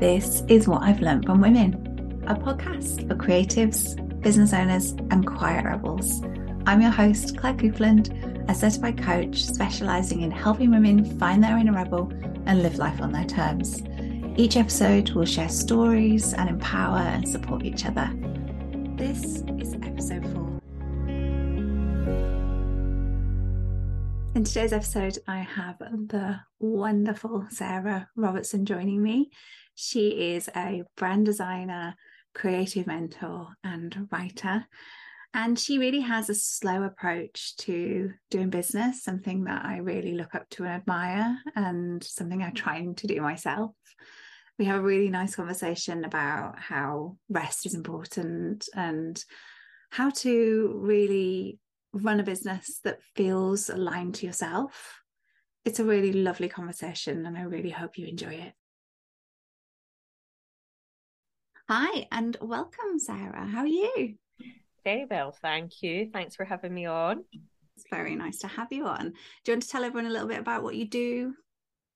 [0.00, 5.64] This is What I've Learned from Women, a podcast for creatives, business owners, and quiet
[5.64, 6.22] rebels.
[6.66, 11.72] I'm your host, Claire Coupland, a certified coach specializing in helping women find their inner
[11.72, 12.12] rebel
[12.46, 13.82] and live life on their terms.
[14.36, 18.08] Each episode will share stories and empower and support each other.
[18.94, 20.60] This is episode four.
[24.36, 29.32] In today's episode, I have the wonderful Sarah Robertson joining me.
[29.80, 31.94] She is a brand designer,
[32.34, 34.66] creative mentor, and writer.
[35.32, 40.34] And she really has a slow approach to doing business, something that I really look
[40.34, 43.70] up to and admire, and something I'm trying to do myself.
[44.58, 49.24] We have a really nice conversation about how rest is important and
[49.90, 51.60] how to really
[51.92, 55.02] run a business that feels aligned to yourself.
[55.64, 58.57] It's a really lovely conversation, and I really hope you enjoy it.
[61.70, 63.46] Hi, and welcome, Sarah.
[63.46, 64.14] How are you?
[64.84, 66.08] Very well, thank you.
[66.10, 67.24] Thanks for having me on.
[67.76, 69.10] It's very nice to have you on.
[69.10, 69.12] Do
[69.50, 71.34] you want to tell everyone a little bit about what you do?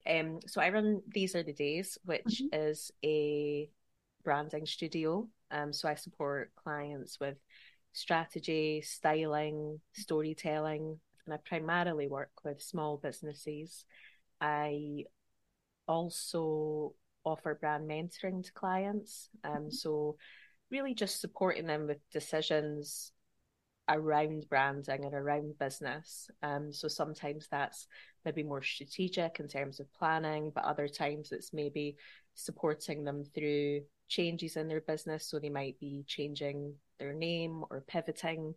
[0.06, 2.48] Um, so I run These Are the Days, which mm-hmm.
[2.52, 3.70] is a
[4.22, 5.26] branding studio.
[5.50, 7.38] Um, so I support clients with
[7.94, 13.86] strategy, styling, storytelling, and I primarily work with small businesses.
[14.38, 15.04] I
[15.88, 16.92] also
[17.24, 19.28] offer brand mentoring to clients.
[19.44, 20.16] Um, so
[20.70, 23.12] really just supporting them with decisions
[23.88, 26.30] around branding and around business.
[26.42, 27.86] Um, so sometimes that's
[28.24, 31.96] maybe more strategic in terms of planning, but other times it's maybe
[32.34, 35.26] supporting them through changes in their business.
[35.26, 38.54] So they might be changing their name or pivoting,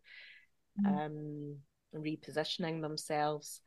[0.80, 1.06] mm.
[1.06, 1.58] um,
[1.96, 3.62] repositioning themselves,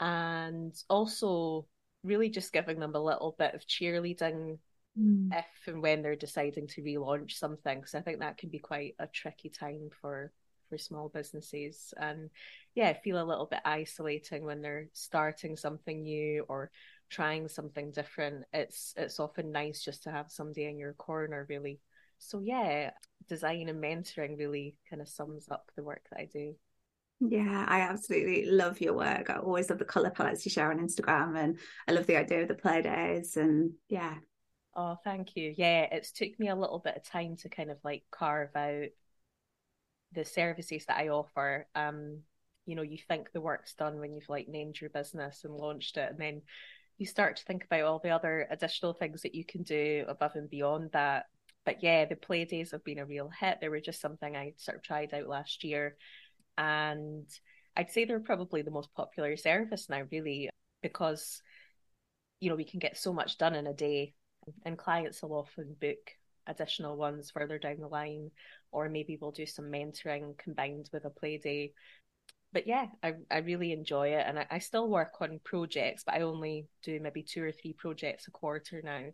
[0.00, 1.66] and also
[2.04, 4.58] really just giving them a little bit of cheerleading
[4.98, 5.28] mm.
[5.32, 7.84] if and when they're deciding to relaunch something.
[7.84, 10.32] So I think that can be quite a tricky time for
[10.72, 12.30] for small businesses and
[12.74, 16.70] yeah feel a little bit isolating when they're starting something new or
[17.10, 21.78] trying something different it's it's often nice just to have somebody in your corner really
[22.16, 22.90] so yeah
[23.28, 26.54] design and mentoring really kind of sums up the work that i do
[27.28, 29.30] yeah, I absolutely love your work.
[29.30, 32.42] I always love the color palettes you share on Instagram, and I love the idea
[32.42, 33.36] of the play days.
[33.36, 34.14] And yeah.
[34.74, 35.54] Oh, thank you.
[35.56, 38.88] Yeah, it's took me a little bit of time to kind of like carve out
[40.12, 41.66] the services that I offer.
[41.74, 42.20] Um,
[42.66, 45.96] you know, you think the work's done when you've like named your business and launched
[45.98, 46.42] it, and then
[46.98, 50.34] you start to think about all the other additional things that you can do above
[50.34, 51.26] and beyond that.
[51.64, 53.58] But yeah, the play days have been a real hit.
[53.60, 55.96] They were just something I sort of tried out last year.
[56.58, 57.26] And
[57.76, 60.50] I'd say they're probably the most popular service now, really,
[60.82, 61.42] because
[62.40, 64.14] you know, we can get so much done in a day
[64.64, 66.10] and clients will often book
[66.48, 68.32] additional ones further down the line,
[68.72, 71.72] or maybe we'll do some mentoring combined with a play day
[72.52, 74.24] but yeah, I, I really enjoy it.
[74.26, 77.72] And I, I still work on projects, but I only do maybe two or three
[77.72, 79.04] projects a quarter now.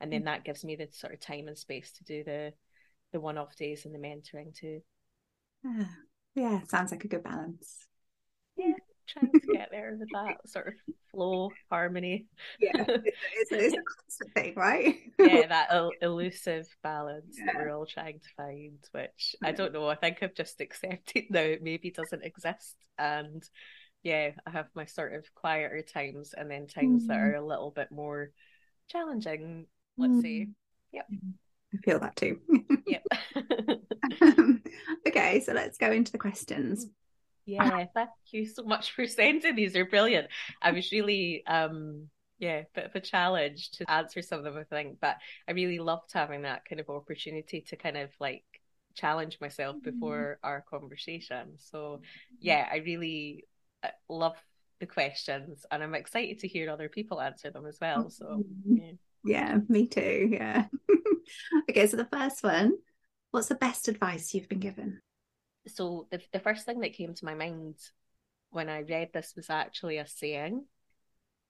[0.00, 0.26] And then mm.
[0.26, 2.52] that gives me the sort of time and space to do the
[3.12, 4.80] the one off days and the mentoring too.
[6.34, 7.86] Yeah, sounds like a good balance.
[8.56, 8.72] Yeah,
[9.06, 10.74] trying to get there with that sort of
[11.10, 12.26] flow, harmony.
[12.60, 14.96] Yeah, it's, it's, a constant thing, right?
[15.18, 17.46] yeah, that el- elusive balance yeah.
[17.46, 19.88] that we're all trying to find, which I don't know.
[19.88, 22.76] I think I've just accepted now it maybe doesn't exist.
[22.98, 23.42] And
[24.02, 27.06] yeah, I have my sort of quieter times and then times mm.
[27.08, 28.30] that are a little bit more
[28.88, 29.66] challenging,
[29.96, 30.22] let's mm.
[30.22, 30.48] say.
[30.92, 31.06] Yep.
[31.74, 32.40] I feel that too.
[32.86, 33.04] yep.
[35.08, 36.86] okay, so let's go into the questions.
[37.46, 39.72] Yeah, thank you so much for sending these.
[39.72, 40.28] They're brilliant.
[40.62, 42.08] I was really um
[42.38, 44.98] yeah, bit of a challenge to answer some of them, I think.
[45.00, 45.16] But
[45.48, 48.44] I really loved having that kind of opportunity to kind of like
[48.94, 49.90] challenge myself mm-hmm.
[49.90, 50.46] before mm-hmm.
[50.46, 51.54] our conversation.
[51.58, 52.00] So
[52.40, 53.46] yeah, I really
[53.82, 54.36] uh, love
[54.80, 58.10] the questions and I'm excited to hear other people answer them as well.
[58.10, 58.76] So mm-hmm.
[58.76, 58.92] yeah,
[59.24, 60.28] yeah me too.
[60.32, 60.66] Yeah.
[61.70, 62.72] okay, so the first one,
[63.30, 65.00] what's the best advice you've been given?
[65.66, 67.76] so the the first thing that came to my mind
[68.50, 70.64] when I read this was actually a saying,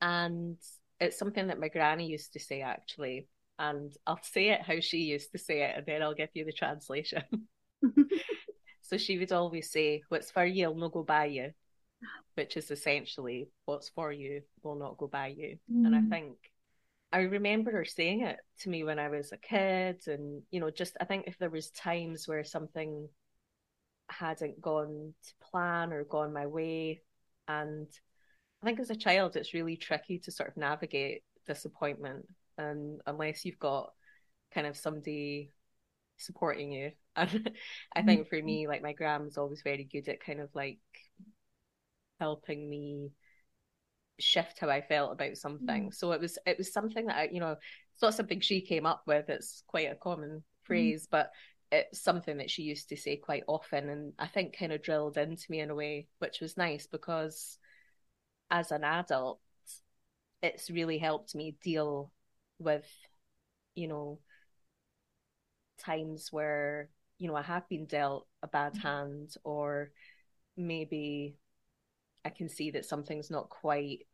[0.01, 0.57] and
[1.01, 3.29] it's something that my granny used to say actually,
[3.59, 6.45] and I'll say it how she used to say it, and then I'll give you
[6.45, 7.25] the translation.
[8.83, 11.53] so she would always say, "What's for you will not go by you,"
[12.35, 15.87] which is essentially, "What's for you will not go by you," mm.
[15.87, 16.11] and I mm.
[16.11, 16.37] think.
[17.15, 20.71] I remember her saying it to me when I was a kid, and you know,
[20.71, 23.09] just I think if there was times where something
[24.09, 27.03] hadn't gone to plan or gone my way.
[27.49, 27.87] And
[28.63, 32.27] I think as a child, it's really tricky to sort of navigate disappointment
[32.59, 33.93] and unless you've got
[34.53, 35.53] kind of somebody
[36.17, 36.93] supporting you.
[37.17, 37.53] And
[37.95, 38.09] I mm-hmm.
[38.09, 40.81] think for me, like my grandma's always very good at kind of like
[42.19, 43.13] helping me
[44.21, 45.89] shift how I felt about something.
[45.91, 45.95] Mm.
[45.95, 48.87] So it was it was something that I, you know, it's not something she came
[48.87, 49.29] up with.
[49.29, 50.43] It's quite a common mm.
[50.67, 51.11] phrase, mm.
[51.11, 51.31] but
[51.73, 55.19] it's something that she used to say quite often and I think kind of drilled
[55.19, 57.59] into me in a way, which was nice because
[58.51, 59.41] as an adult,
[60.43, 62.13] it's really helped me deal
[62.59, 62.87] with,
[63.75, 64.21] you know,
[65.81, 68.87] times where, you know, I have been dealt a bad mm-hmm.
[68.87, 69.91] hand or
[70.57, 71.37] maybe
[72.25, 74.07] I can see that something's not quite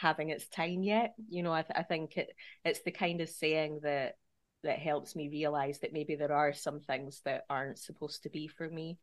[0.00, 1.14] having its time yet.
[1.28, 2.30] You know, I, th- I think it
[2.64, 4.14] it's the kind of saying that
[4.62, 8.46] that helps me realize that maybe there are some things that aren't supposed to be
[8.46, 8.98] for me.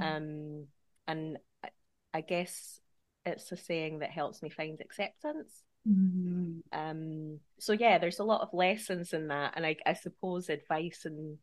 [0.00, 0.16] Mm.
[0.16, 0.66] Um,
[1.06, 1.68] and I,
[2.12, 2.80] I, guess
[3.24, 5.62] it's a saying that helps me find acceptance.
[5.88, 6.62] Mm.
[6.72, 11.04] Um, so yeah, there's a lot of lessons in that, and I, I suppose advice
[11.04, 11.38] in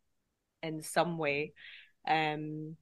[0.62, 1.54] in some way.
[2.08, 2.76] Um,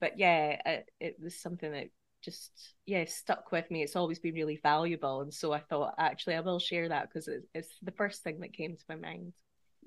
[0.00, 1.88] but yeah, it, it was something that
[2.22, 3.82] just yeah stuck with me.
[3.82, 7.28] It's always been really valuable, and so I thought actually I will share that because
[7.28, 9.32] it, it's the first thing that came to my mind.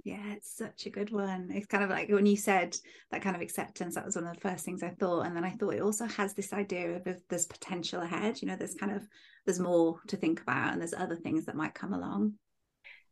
[0.03, 1.51] Yeah, it's such a good one.
[1.53, 2.75] It's kind of like when you said
[3.11, 5.27] that kind of acceptance, that was one of the first things I thought.
[5.27, 8.47] And then I thought it also has this idea of if there's potential ahead, you
[8.47, 9.07] know, there's kind of
[9.45, 12.33] there's more to think about and there's other things that might come along.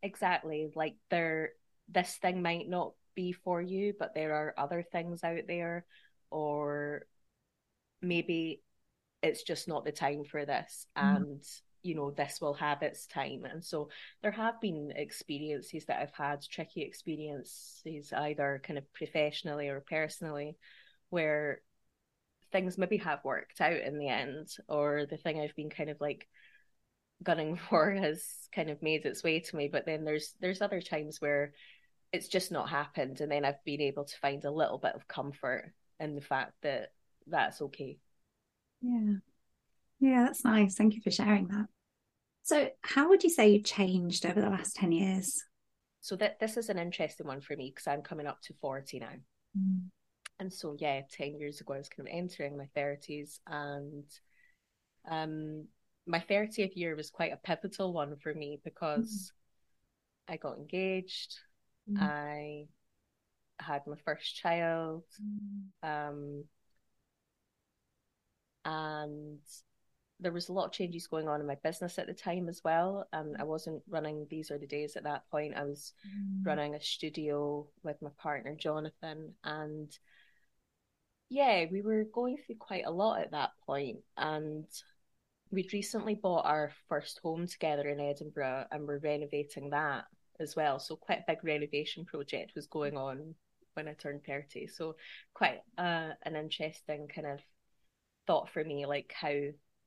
[0.01, 0.71] Exactly.
[0.73, 1.51] Like there
[1.89, 5.85] this thing might not be for you, but there are other things out there,
[6.31, 7.03] or
[8.01, 8.61] maybe
[9.21, 10.87] it's just not the time for this.
[10.97, 11.15] Mm.
[11.15, 11.43] And
[11.81, 13.89] you know this will have its time and so
[14.21, 20.57] there have been experiences that i've had tricky experiences either kind of professionally or personally
[21.09, 21.61] where
[22.51, 25.99] things maybe have worked out in the end or the thing i've been kind of
[26.01, 26.27] like
[27.23, 30.81] gunning for has kind of made its way to me but then there's there's other
[30.81, 31.53] times where
[32.11, 35.07] it's just not happened and then i've been able to find a little bit of
[35.07, 36.91] comfort in the fact that
[37.27, 37.97] that's okay
[38.81, 39.15] yeah
[39.99, 40.75] yeah, that's nice.
[40.75, 41.67] Thank you for sharing that.
[42.43, 45.43] So, how would you say you changed over the last 10 years?
[46.01, 48.99] So, that this is an interesting one for me because I'm coming up to 40
[48.99, 49.09] now.
[49.57, 49.89] Mm.
[50.39, 53.39] And so, yeah, 10 years ago, I was kind of entering my 30s.
[53.45, 54.05] And
[55.09, 55.67] um,
[56.07, 59.33] my 30th year was quite a pivotal one for me because
[60.29, 60.33] mm.
[60.33, 61.37] I got engaged.
[61.91, 62.01] Mm.
[62.01, 62.67] I
[63.59, 65.03] had my first child.
[65.83, 66.09] Mm.
[66.09, 66.43] Um,
[68.69, 69.39] and
[70.19, 72.61] there was a lot of changes going on in my business at the time as
[72.63, 73.07] well.
[73.13, 75.55] Um, I wasn't running These Are the Days at that point.
[75.55, 76.45] I was mm.
[76.45, 79.89] running a studio with my partner Jonathan, and
[81.29, 83.99] yeah, we were going through quite a lot at that point.
[84.17, 84.65] And
[85.51, 90.05] we'd recently bought our first home together in Edinburgh, and we're renovating that
[90.39, 90.79] as well.
[90.79, 93.35] So quite a big renovation project was going on
[93.75, 94.67] when I turned thirty.
[94.67, 94.95] So
[95.33, 97.39] quite uh, an interesting kind of
[98.29, 99.33] thought for me, like how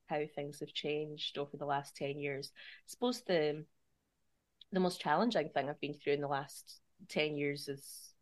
[0.06, 2.50] how things have changed over the last 10 years.
[2.54, 3.64] I suppose the
[4.72, 8.12] the most challenging thing I've been through in the last 10 years is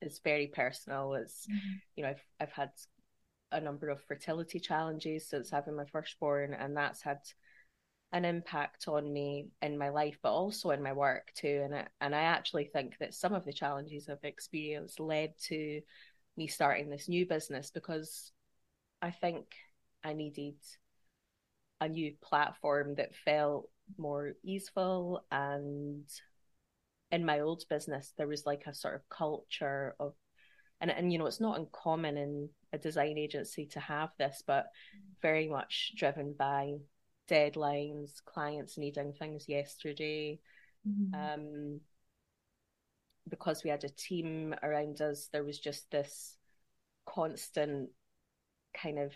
[0.00, 1.12] is very personal.
[1.12, 1.74] It's mm-hmm.
[1.94, 2.70] you know, I've I've had
[3.52, 7.20] a number of fertility challenges since having my firstborn and that's had
[8.12, 11.86] an impact on me in my life but also in my work too and I,
[12.00, 15.80] and I actually think that some of the challenges I've experienced led to
[16.36, 18.32] me starting this new business because
[19.00, 19.46] I think
[20.06, 20.54] I needed
[21.80, 26.04] a new platform that felt more easeful and
[27.10, 30.14] in my old business there was like a sort of culture of
[30.80, 34.66] and and you know it's not uncommon in a design agency to have this but
[35.22, 36.74] very much driven by
[37.30, 40.38] deadlines clients needing things yesterday
[40.88, 41.14] mm-hmm.
[41.14, 41.80] um
[43.28, 46.36] because we had a team around us there was just this
[47.06, 47.88] constant
[48.74, 49.12] kind of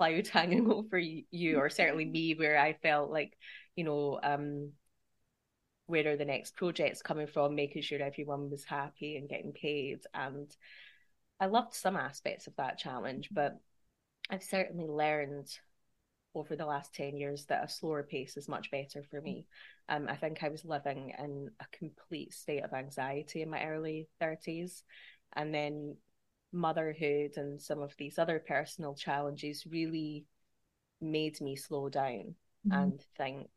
[0.00, 3.36] cloud hanging over you, or certainly me, where I felt like,
[3.76, 4.72] you know, um,
[5.86, 10.00] where are the next projects coming from, making sure everyone was happy and getting paid.
[10.14, 10.50] And
[11.38, 13.58] I loved some aspects of that challenge, but
[14.30, 15.48] I've certainly learned
[16.34, 19.46] over the last 10 years that a slower pace is much better for me.
[19.90, 24.08] Um, I think I was living in a complete state of anxiety in my early
[24.22, 24.82] 30s.
[25.34, 25.96] And then
[26.52, 30.24] motherhood and some of these other personal challenges really
[31.00, 32.34] made me slow down
[32.66, 32.72] mm-hmm.
[32.72, 33.48] and think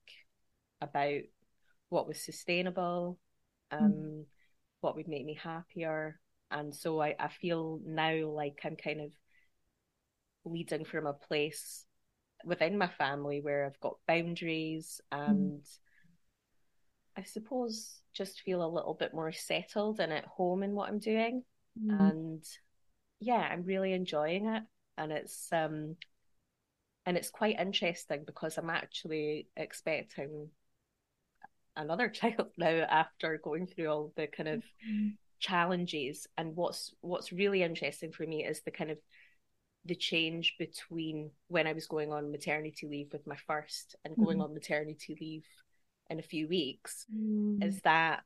[0.81, 1.21] about
[1.89, 3.17] what was sustainable,
[3.71, 4.21] um, mm-hmm.
[4.81, 6.19] what would make me happier.
[6.51, 9.11] And so I, I feel now like I'm kind of
[10.45, 11.85] leading from a place
[12.45, 15.79] within my family where I've got boundaries and mm-hmm.
[17.15, 20.99] I suppose, just feel a little bit more settled and at home in what I'm
[20.99, 21.43] doing.
[21.79, 21.99] Mm.
[21.99, 22.43] And
[23.23, 24.63] yeah, I'm really enjoying it.
[24.97, 25.95] And it's um
[27.05, 30.49] and it's quite interesting because I'm actually expecting
[31.75, 35.17] another child now after going through all the kind of Mm.
[35.39, 38.97] challenges and what's what's really interesting for me is the kind of
[39.85, 44.39] the change between when I was going on maternity leave with my first and going
[44.39, 44.41] Mhm.
[44.41, 45.45] on maternity leave
[46.09, 47.59] in a few weeks Mm.
[47.61, 48.23] is that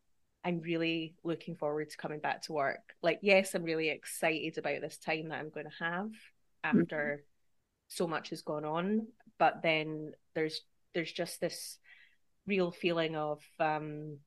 [0.47, 2.95] I'm really looking forward to coming back to work.
[3.03, 6.09] Like, yes, I'm really excited about this time that I'm going to have
[6.63, 7.25] after
[7.89, 10.61] so much has gone on, but then there's
[10.93, 11.77] there's just this
[12.45, 14.19] real feeling of um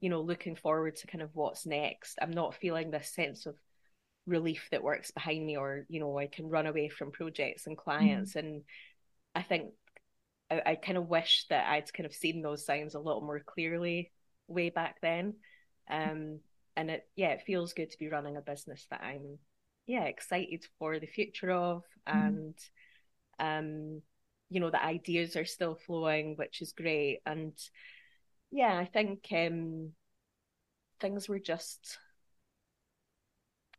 [0.00, 2.18] you know looking forward to kind of what's next.
[2.20, 3.56] I'm not feeling this sense of
[4.26, 7.74] relief that works behind me or you know I can run away from projects and
[7.76, 8.64] clients and
[9.34, 9.70] I think
[10.50, 13.40] I, I kind of wish that I'd kind of seen those signs a little more
[13.40, 14.10] clearly
[14.48, 15.34] way back then.
[15.90, 16.40] Um,
[16.76, 19.38] and it, yeah, it feels good to be running a business that I'm,
[19.86, 22.54] yeah, excited for the future of, and
[23.38, 24.02] um,
[24.50, 27.20] you know, the ideas are still flowing, which is great.
[27.26, 27.52] And
[28.50, 29.92] yeah, I think um,
[31.00, 31.98] things were just,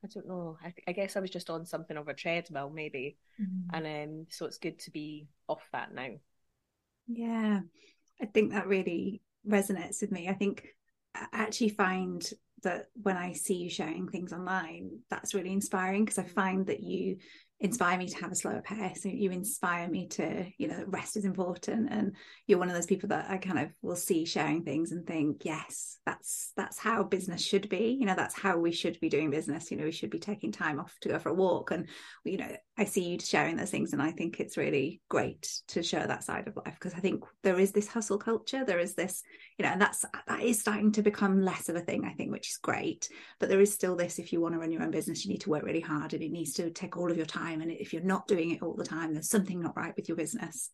[0.03, 3.17] I don't know, I, I guess I was just on something of a treadmill maybe,
[3.39, 3.69] Mm.
[3.73, 6.09] and um, so it's good to be off that now.
[7.07, 7.61] Yeah,
[8.21, 10.27] I think that really resonates with me.
[10.27, 10.67] I think
[11.15, 12.27] I actually find
[12.63, 16.81] that when I see you sharing things online, that's really inspiring because I find that
[16.81, 17.17] you
[17.59, 19.03] inspire me to have a slower pace.
[19.03, 21.89] You inspire me to, you know, rest is important.
[21.91, 25.07] And you're one of those people that I kind of will see sharing things and
[25.07, 27.97] think, yes, that's that's how business should be.
[27.99, 29.71] You know, that's how we should be doing business.
[29.71, 31.71] You know, we should be taking time off to go for a walk.
[31.71, 31.87] And
[32.23, 35.81] you know, I see you sharing those things, and I think it's really great to
[35.81, 38.93] show that side of life because I think there is this hustle culture, there is
[38.93, 39.23] this,
[39.57, 42.31] you know, and that's that is starting to become less of a thing, I think,
[42.31, 43.09] which is great.
[43.39, 45.41] But there is still this: if you want to run your own business, you need
[45.41, 47.46] to work really hard, and it needs to take all of your time.
[47.53, 50.17] And if you're not doing it all the time, there's something not right with your
[50.17, 50.71] business.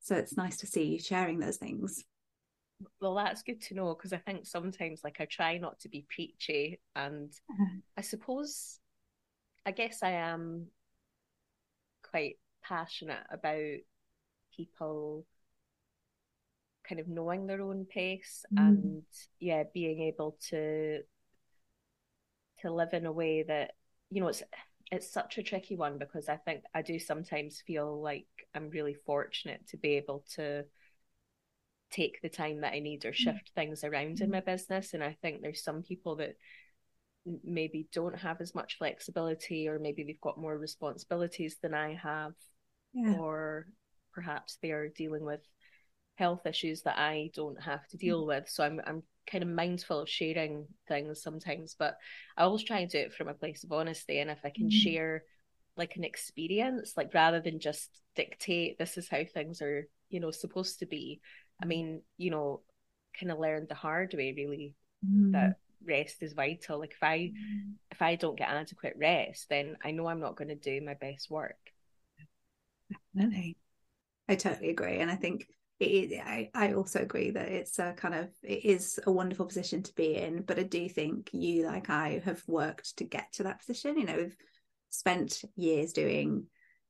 [0.00, 2.04] So it's nice to see you sharing those things.
[3.00, 6.06] Well, that's good to know because I think sometimes, like, I try not to be
[6.14, 7.82] preachy, and Mhm.
[7.96, 8.78] I suppose,
[9.66, 10.68] I guess I am
[12.02, 13.78] quite passionate about
[14.56, 15.26] people
[16.88, 18.58] kind of knowing their own pace Mm.
[18.58, 19.02] and
[19.38, 21.02] yeah, being able to
[22.62, 23.72] to live in a way that
[24.10, 24.42] you know it's
[24.90, 28.94] it's such a tricky one because I think I do sometimes feel like I'm really
[29.06, 30.64] fortunate to be able to
[31.90, 33.14] take the time that I need or mm.
[33.14, 34.32] shift things around in mm.
[34.32, 34.94] my business.
[34.94, 36.36] And I think there's some people that
[37.44, 42.32] maybe don't have as much flexibility, or maybe they've got more responsibilities than I have,
[42.92, 43.16] Yeah.
[43.18, 43.66] or
[44.12, 45.40] perhaps they're dealing with
[46.16, 48.28] health issues that I don't have to deal mm.
[48.28, 48.48] with.
[48.48, 51.96] So I'm I'm kind of mindful of sharing things sometimes, but
[52.36, 54.18] I always try and do it from a place of honesty.
[54.20, 54.70] And if I can Mhm.
[54.70, 55.24] share
[55.76, 60.30] like an experience, like rather than just dictate this is how things are, you know,
[60.30, 61.20] supposed to be.
[61.62, 62.62] I mean, you know,
[63.18, 64.74] kind of learned the hard way really
[65.04, 65.32] Mm.
[65.32, 66.78] that rest is vital.
[66.80, 67.32] Like if I
[67.90, 70.94] if I don't get adequate rest, then I know I'm not going to do my
[70.94, 71.58] best work.
[73.14, 73.56] Definitely.
[74.28, 74.98] I totally agree.
[75.00, 75.46] And I think
[75.80, 79.82] it I, I also agree that it's a kind of, it is a wonderful position
[79.82, 80.42] to be in.
[80.42, 83.98] But I do think you, like I, have worked to get to that position.
[83.98, 84.36] You know, we've
[84.90, 86.44] spent years doing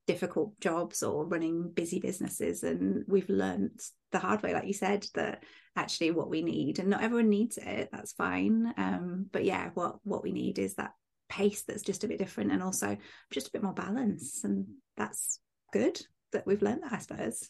[0.06, 2.64] difficult jobs or running busy businesses.
[2.64, 3.80] And we've learned
[4.10, 5.44] the hard way, like you said, that
[5.76, 8.74] actually what we need, and not everyone needs it, that's fine.
[8.76, 10.94] Um, but yeah, what, what we need is that
[11.28, 12.96] pace that's just a bit different and also
[13.30, 14.42] just a bit more balance.
[14.42, 14.66] And
[14.96, 15.38] that's
[15.72, 16.00] good
[16.32, 17.48] that we've learned that, I suppose.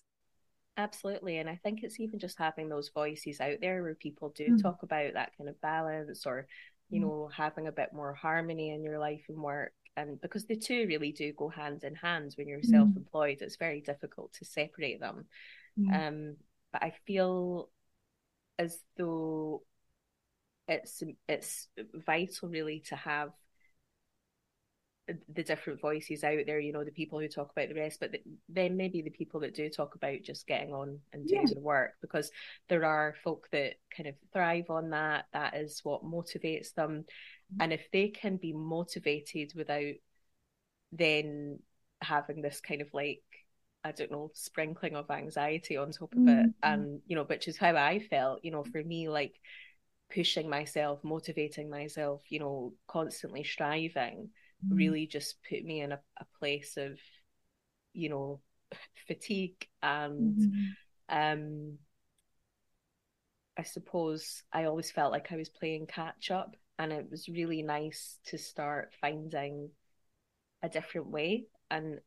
[0.77, 1.39] Absolutely.
[1.39, 4.63] And I think it's even just having those voices out there where people do Mm.
[4.63, 6.47] talk about that kind of balance or,
[6.91, 7.03] you Mm.
[7.03, 9.73] know, having a bit more harmony in your life and work.
[9.97, 12.71] And because the two really do go hand in hand when you're Mm.
[12.71, 15.27] self employed, it's very difficult to separate them.
[15.79, 15.93] Mm.
[15.93, 16.37] Um,
[16.73, 17.69] but I feel
[18.59, 19.63] as though
[20.69, 23.31] it's it's vital really to have
[25.35, 28.11] the different voices out there, you know, the people who talk about the rest, but
[28.49, 31.55] then maybe the people that do talk about just getting on and doing Yeah.
[31.55, 32.31] the work, because
[32.69, 35.27] there are folk that kind of thrive on that.
[35.33, 37.05] That is what motivates them.
[37.59, 39.95] And if they can be motivated without
[40.93, 41.59] then
[42.01, 43.23] having this kind of like,
[43.85, 46.55] I don't know, sprinkling of anxiety on top of it, Mhm.
[46.63, 49.35] and, you know, which is how I felt, you know, for me, like,
[50.13, 54.31] pushing myself, motivating myself, you know, constantly striving.
[54.69, 56.99] Really just put me in a, a place of,
[57.93, 58.41] you know,
[59.09, 60.77] fatigue and Mhm.
[61.09, 61.79] um
[63.57, 67.63] I suppose I always felt like I was playing catch up, and it was really
[67.63, 69.71] nice to start finding
[70.63, 71.47] a different way.
[71.71, 72.01] And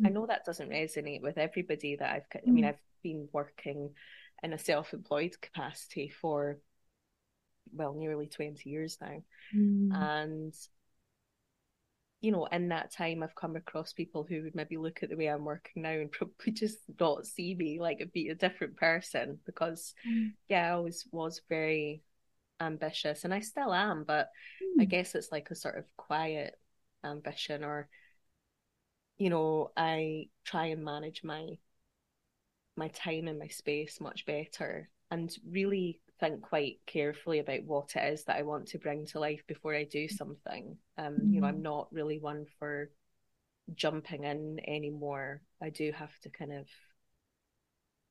[0.00, 0.06] mm.
[0.06, 2.68] I know that doesn't resonate with everybody that I've, I mean, mm.
[2.68, 3.94] I've been working
[4.42, 6.58] in a self employed capacity for,
[7.72, 9.22] well, nearly 20 years now.
[9.54, 9.94] Mm.
[9.94, 10.54] And
[12.20, 15.16] you know, in that time, I've come across people who would maybe look at the
[15.16, 19.38] way I'm working now and probably just not see me like be a different person
[19.46, 20.32] because, mm.
[20.48, 22.02] yeah, I always was very
[22.60, 24.30] ambitious and I still am, but
[24.62, 24.82] mm.
[24.82, 26.58] I guess it's like a sort of quiet
[27.04, 27.88] ambition or,
[29.16, 31.58] you know, I try and manage my
[32.76, 38.12] my time and my space much better and really think quite carefully about what it
[38.12, 40.76] is that I want to bring to life before I do something.
[40.96, 41.32] Um, mm-hmm.
[41.34, 41.62] You know, I'm mm-hmm.
[41.62, 42.90] not really one for
[43.74, 45.42] jumping in anymore.
[45.62, 46.66] I do have to kind of,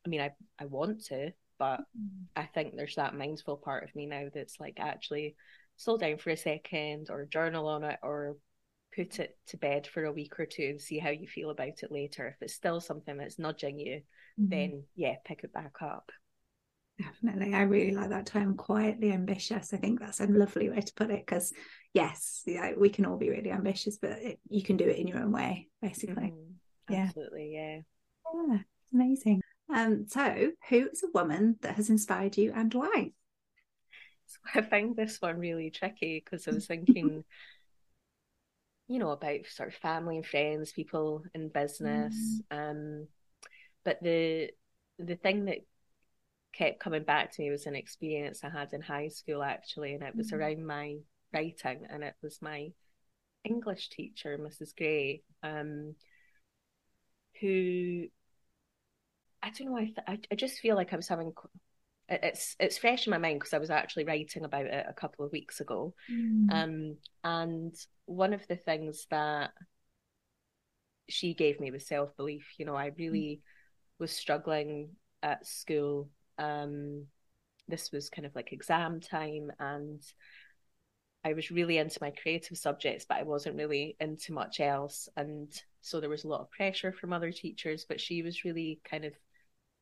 [0.06, 2.26] I mean, I I want to, but mm-hmm.
[2.36, 5.36] I think there's that mindful part of me now that's like actually
[5.76, 8.38] slow down for a second or journal on it or
[8.96, 11.84] put it to bed for a week or two and see how you feel about
[11.84, 12.28] it later.
[12.28, 14.02] If it's still something that's nudging you,
[14.40, 14.50] mm-hmm.
[14.50, 16.12] then yeah, pick it back up.
[17.00, 17.54] Definitely.
[17.54, 19.74] I really like that term, quietly ambitious.
[19.74, 21.54] I think that's a lovely way to put it because,
[21.94, 25.08] yes, yeah, we can all be really ambitious, but it, you can do it in
[25.08, 26.34] your own way, basically.
[26.34, 26.94] Mm-hmm.
[26.94, 27.54] Absolutely.
[27.54, 27.80] Yeah.
[28.34, 28.58] Yeah.
[28.94, 29.42] Amazing.
[29.74, 33.12] Um, so, who is a woman that has inspired you and why?
[34.28, 37.24] So I found this one really tricky because I was thinking,
[38.88, 42.42] you know, about sort of family and friends, people in business.
[42.52, 42.72] Mm.
[42.72, 43.08] Um,
[43.84, 44.52] but the
[45.00, 45.60] the thing that
[46.54, 50.04] kept coming back to me was an experience I had in high school actually, and
[50.04, 50.40] it was mm-hmm.
[50.40, 50.98] around my
[51.34, 52.72] writing, and it was my
[53.44, 54.76] English teacher, Mrs.
[54.76, 55.96] Gray, um,
[57.40, 58.06] who
[59.42, 59.78] I don't know.
[59.78, 61.34] I, th- I just feel like I was having
[62.10, 65.26] it's it's fresh in my mind because I was actually writing about it a couple
[65.26, 66.52] of weeks ago, mm.
[66.52, 69.52] um, and one of the things that
[71.10, 72.54] she gave me was self belief.
[72.58, 74.00] You know, I really mm.
[74.00, 77.06] was struggling at school um,
[77.68, 80.02] this was kind of like exam time and
[81.24, 85.10] I was really into my creative subjects, but I wasn't really into much else.
[85.18, 88.80] And so there was a lot of pressure from other teachers, but she was really
[88.90, 89.14] kind of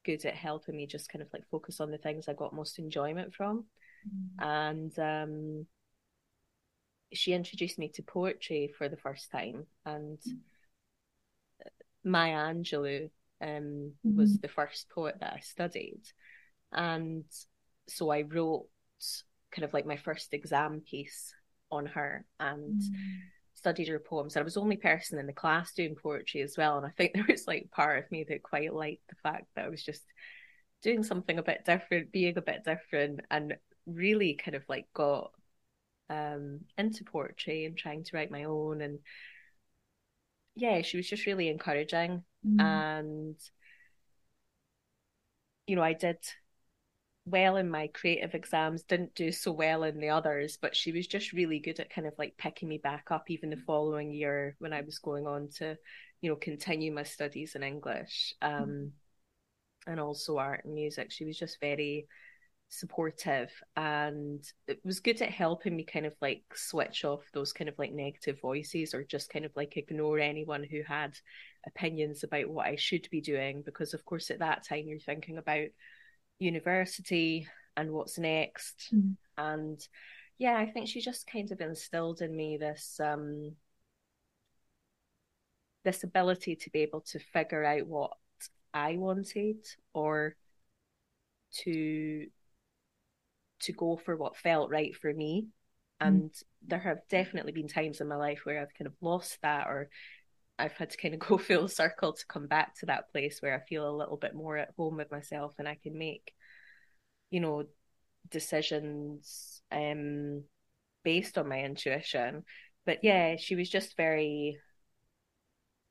[0.06, 2.80] good at helping me just kind of like focus on the things I got most
[2.80, 3.66] enjoyment from.
[4.40, 4.90] Mm.
[4.98, 5.66] And um,
[7.14, 9.66] she introduced me to poetry for the first time.
[9.86, 10.38] And mm.
[12.04, 13.10] Maya Angelou
[13.42, 14.16] um, mm.
[14.16, 16.02] was the first poet that I studied.
[16.72, 17.26] And
[17.88, 18.68] so I wrote
[19.52, 21.34] kind of like my first exam piece
[21.72, 22.96] on her and mm.
[23.54, 24.36] studied her poems.
[24.36, 26.78] And I was the only person in the class doing poetry as well.
[26.78, 29.66] And I think there was like part of me that quite liked the fact that
[29.66, 30.04] I was just
[30.82, 35.32] doing something a bit different, being a bit different, and really kind of like got
[36.10, 39.00] um into poetry and trying to write my own and
[40.56, 42.62] yeah she was just really encouraging mm.
[42.62, 43.36] and
[45.66, 46.18] you know i did
[47.26, 51.08] well in my creative exams, didn't do so well in the others, but she was
[51.08, 54.56] just really good at kind of like picking me back up even the following year
[54.60, 55.78] when I was going on to,
[56.22, 58.92] you know, continue my studies in English um,
[59.88, 61.12] and also art and music.
[61.12, 62.08] She was just very
[62.70, 67.70] supportive and it was good at helping me kind of like switch off those kind
[67.70, 71.16] of like negative voices or just kind of like ignore anyone who had
[71.68, 75.38] opinions about what I should be doing because of course at that time you're thinking
[75.38, 75.68] about
[76.40, 78.90] university and what's next.
[78.94, 79.16] Mm.
[79.38, 79.88] And
[80.38, 83.54] yeah, I think she just kind of instilled in me this um
[85.84, 88.12] this ability to be able to figure out what
[88.74, 89.58] I wanted
[89.94, 90.36] or
[91.60, 92.28] to
[93.62, 95.48] to go for what felt right for me.
[96.02, 96.08] Mm.
[96.08, 96.32] And
[96.68, 99.90] there have definitely been times in my life where I've kind of lost that or
[100.58, 103.56] I've had to kind of go full circle to come back to that place where
[103.56, 106.34] I feel a little bit more at home with myself and I can make,
[107.30, 107.66] you know,
[108.32, 110.44] decisions um
[111.04, 112.44] based on my intuition.
[112.86, 114.60] But yeah, she was just very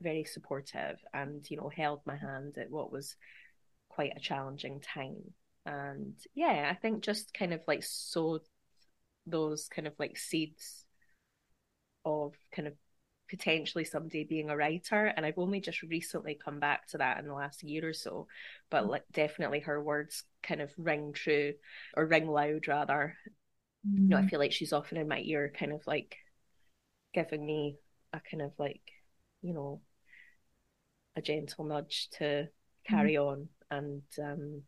[0.01, 3.17] very supportive and, you know, held my hand at what was
[3.89, 5.33] quite a challenging time.
[5.67, 8.43] And yeah, I think just kind of like sowed
[9.27, 10.85] those kind of like seeds
[12.05, 12.75] of kind of
[13.29, 17.27] potentially someday being a writer and i've only just recently come back to that in
[17.27, 18.27] the last year or so
[18.71, 18.91] but mm.
[18.91, 21.53] like definitely her words kind of ring true
[21.97, 23.17] or ring loud rather
[23.87, 24.03] mm.
[24.03, 24.29] you know i mm.
[24.29, 26.17] feel like she's often in my ear kind of like
[27.15, 27.77] giving me
[28.13, 28.83] a kind of like
[29.41, 29.81] you know
[31.17, 32.47] a gentle nudge to
[32.87, 33.27] carry mm.
[33.27, 34.63] on and um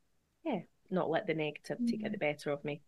[0.44, 2.82] yeah not let the negativity get the better of me.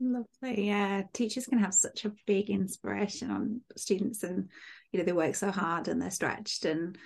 [0.00, 0.66] Lovely.
[0.66, 1.02] Yeah.
[1.12, 4.48] Teachers can have such a big inspiration on students and,
[4.90, 6.64] you know, they work so hard and they're stretched.
[6.64, 6.98] And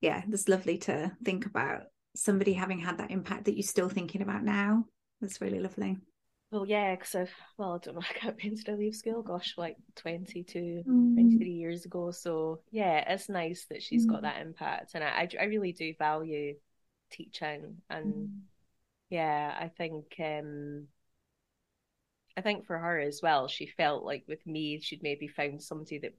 [0.00, 1.82] yeah, it's lovely to think about
[2.16, 4.84] somebody having had that impact that you're still thinking about now.
[5.20, 5.98] That's really lovely.
[6.50, 9.22] Well, yeah, because I've, well, I don't know, I when did I leave school?
[9.22, 11.14] Gosh, like 22, mm.
[11.14, 12.10] 23 years ago.
[12.10, 14.10] So yeah, it's nice that she's mm.
[14.10, 14.92] got that impact.
[14.94, 16.54] And I, I really do value
[17.12, 17.76] teaching.
[17.88, 18.28] And mm.
[19.10, 20.88] yeah, I think, um,
[22.36, 25.98] I think for her as well, she felt like with me, she'd maybe found somebody
[25.98, 26.14] that,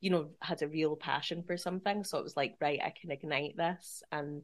[0.00, 2.04] you know, had a real passion for something.
[2.04, 4.02] So it was like, right, I can ignite this.
[4.10, 4.42] And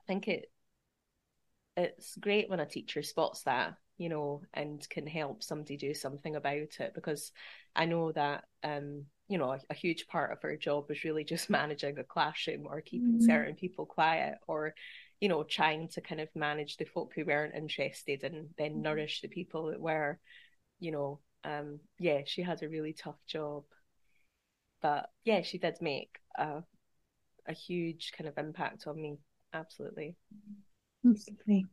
[0.00, 0.50] I think it,
[1.76, 6.36] it's great when a teacher spots that you know, and can help somebody do something
[6.36, 6.92] about it.
[6.94, 7.32] Because
[7.74, 11.24] I know that, um, you know, a, a huge part of her job is really
[11.24, 13.26] just managing a classroom or keeping mm-hmm.
[13.26, 14.74] certain people quiet or,
[15.20, 18.82] you know, trying to kind of manage the folk who weren't interested and then mm-hmm.
[18.82, 20.18] nourish the people that were,
[20.78, 23.64] you know, um, yeah, she had a really tough job.
[24.82, 26.62] But yeah, she did make a,
[27.46, 29.18] a huge kind of impact on me.
[29.52, 30.16] Absolutely.
[31.04, 31.66] Absolutely.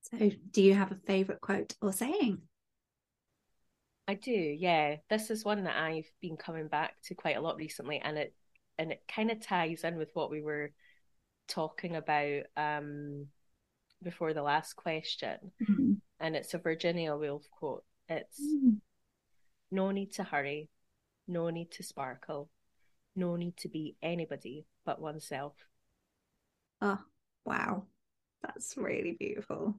[0.00, 2.42] So, do you have a favorite quote or saying?
[4.06, 4.96] I do, yeah.
[5.10, 8.34] This is one that I've been coming back to quite a lot recently, and it
[8.78, 10.72] and it kind of ties in with what we were
[11.48, 13.26] talking about um,
[14.02, 15.52] before the last question.
[15.62, 15.92] Mm-hmm.
[16.20, 17.84] And it's a Virginia Woolf quote.
[18.08, 18.76] It's mm-hmm.
[19.70, 20.68] no need to hurry,
[21.26, 22.50] no need to sparkle,
[23.14, 25.54] no need to be anybody but oneself.
[26.80, 26.98] Oh,
[27.44, 27.84] wow.
[28.42, 29.74] That's really beautiful.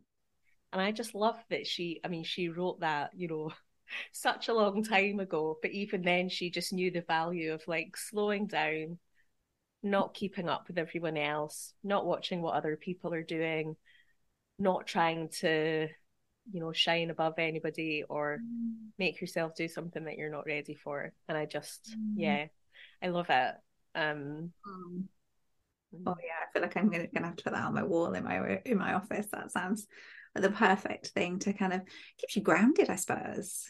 [0.72, 3.52] And I just love that she, I mean, she wrote that, you know,
[4.12, 7.98] such a long time ago, but even then she just knew the value of like
[7.98, 9.00] slowing down,
[9.82, 13.76] not keeping up with everyone else, not watching what other people are doing,
[14.60, 15.88] not trying to,
[16.52, 18.74] you know, shine above anybody or mm.
[18.98, 21.14] make yourself do something that you're not ready for.
[21.28, 22.14] And I just, mm.
[22.18, 22.46] yeah,
[23.02, 23.56] I love it.
[23.96, 25.04] Um, mm.
[26.06, 28.14] Oh yeah, I feel like I'm gonna, gonna have to put that on my wall
[28.14, 29.28] in my in my office.
[29.32, 29.88] That sounds
[30.36, 31.82] the perfect thing to kind of
[32.18, 33.70] keep you grounded, I suppose.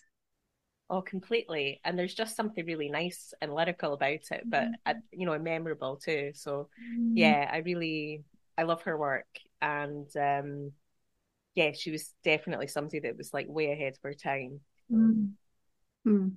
[0.90, 1.80] Oh, completely.
[1.86, 4.74] And there's just something really nice and lyrical about it, but mm.
[4.86, 6.32] uh, you know, memorable too.
[6.34, 7.12] So, mm.
[7.14, 8.24] yeah, I really
[8.60, 9.28] I love her work,
[9.62, 10.74] and um,
[11.56, 14.60] yeah, she was definitely somebody that was like way ahead of her time.
[14.92, 15.32] Mm.
[16.06, 16.34] Mm.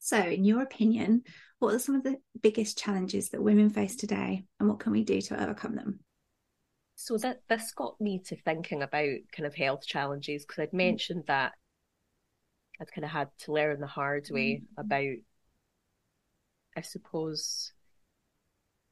[0.00, 1.22] So, in your opinion,
[1.60, 5.04] what are some of the biggest challenges that women face today, and what can we
[5.04, 6.00] do to overcome them?
[6.96, 10.78] So that this got me to thinking about kind of health challenges because I'd mm.
[10.78, 11.52] mentioned that
[12.80, 14.80] I'd kind of had to learn the hard way mm-hmm.
[14.80, 15.16] about,
[16.76, 17.72] I suppose,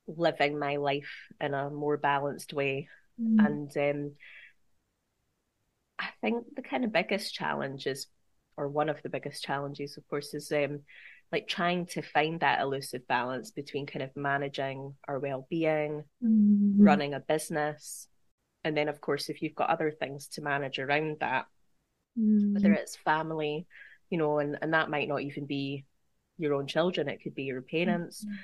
[0.09, 2.89] living my life in a more balanced way.
[3.21, 3.47] Mm-hmm.
[3.47, 4.13] And um,
[5.99, 8.07] I think the kind of biggest challenge is,
[8.57, 10.81] or one of the biggest challenges, of course, is um,
[11.33, 16.83] like trying to find that elusive balance between kind of managing our well-being mm-hmm.
[16.83, 18.09] running a business
[18.65, 21.47] and then of course if you've got other things to manage around that
[22.19, 22.55] mm-hmm.
[22.55, 23.67] whether it's family
[24.11, 25.85] you know and and that might not even be
[26.39, 28.37] your own children it could be your parents mm-hmm.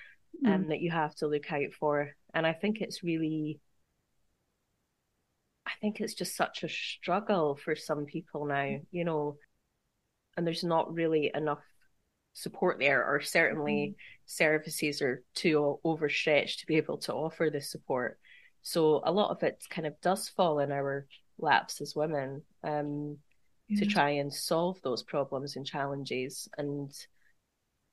[0.47, 3.61] Um, that you have to look out for and i think it's really
[5.66, 9.37] i think it's just such a struggle for some people now you know
[10.37, 11.62] and there's not really enough
[12.35, 13.94] support there, or certainly mm-hmm.
[14.27, 18.18] services are too overstretched to be able to offer the support.
[18.62, 21.07] So a lot of it kind of does fall in our
[21.38, 23.18] laps as women um,
[23.68, 23.81] yeah.
[23.81, 26.92] to try and solve those problems and challenges and,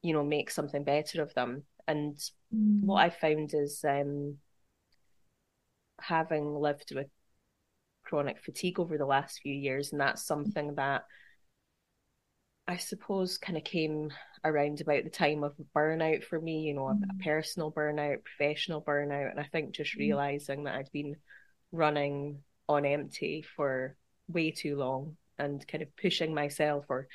[0.01, 1.63] you know, make something better of them.
[1.87, 2.17] And
[2.53, 2.83] mm.
[2.83, 4.37] what I found is um,
[5.99, 7.07] having lived with
[8.03, 11.03] chronic fatigue over the last few years, and that's something that
[12.67, 14.11] I suppose kind of came
[14.43, 17.01] around about the time of burnout for me, you know, mm.
[17.03, 19.31] a, personal burnout, professional burnout.
[19.31, 19.99] And I think just mm.
[19.99, 21.15] realizing that I'd been
[21.71, 22.39] running
[22.69, 27.07] on empty for way too long and kind of pushing myself or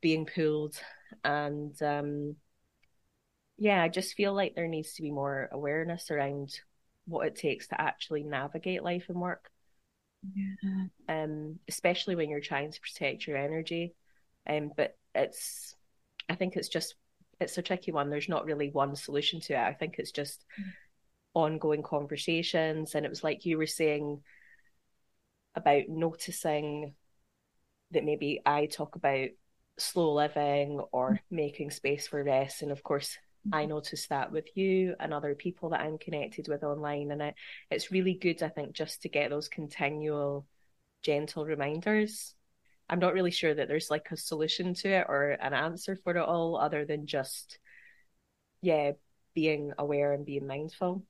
[0.00, 0.76] being pulled.
[1.22, 2.36] And um,
[3.58, 6.58] yeah, I just feel like there needs to be more awareness around
[7.06, 9.50] what it takes to actually navigate life and work.
[10.34, 10.86] Yeah.
[11.08, 13.94] Um, especially when you're trying to protect your energy.
[14.48, 15.74] Um, but it's
[16.28, 16.94] I think it's just
[17.40, 18.10] it's a tricky one.
[18.10, 19.58] There's not really one solution to it.
[19.58, 20.64] I think it's just mm.
[21.34, 22.94] ongoing conversations.
[22.94, 24.22] And it was like you were saying
[25.54, 26.94] about noticing
[27.92, 29.28] that maybe I talk about
[29.78, 31.18] slow living or mm.
[31.30, 32.62] making space for rest.
[32.62, 33.16] And of course,
[33.52, 37.10] I noticed that with you and other people that I'm connected with online.
[37.10, 37.34] And it,
[37.70, 40.46] it's really good, I think, just to get those continual
[41.02, 42.34] gentle reminders.
[42.88, 46.16] I'm not really sure that there's like a solution to it or an answer for
[46.16, 47.58] it all other than just
[48.62, 48.92] yeah,
[49.34, 51.04] being aware and being mindful.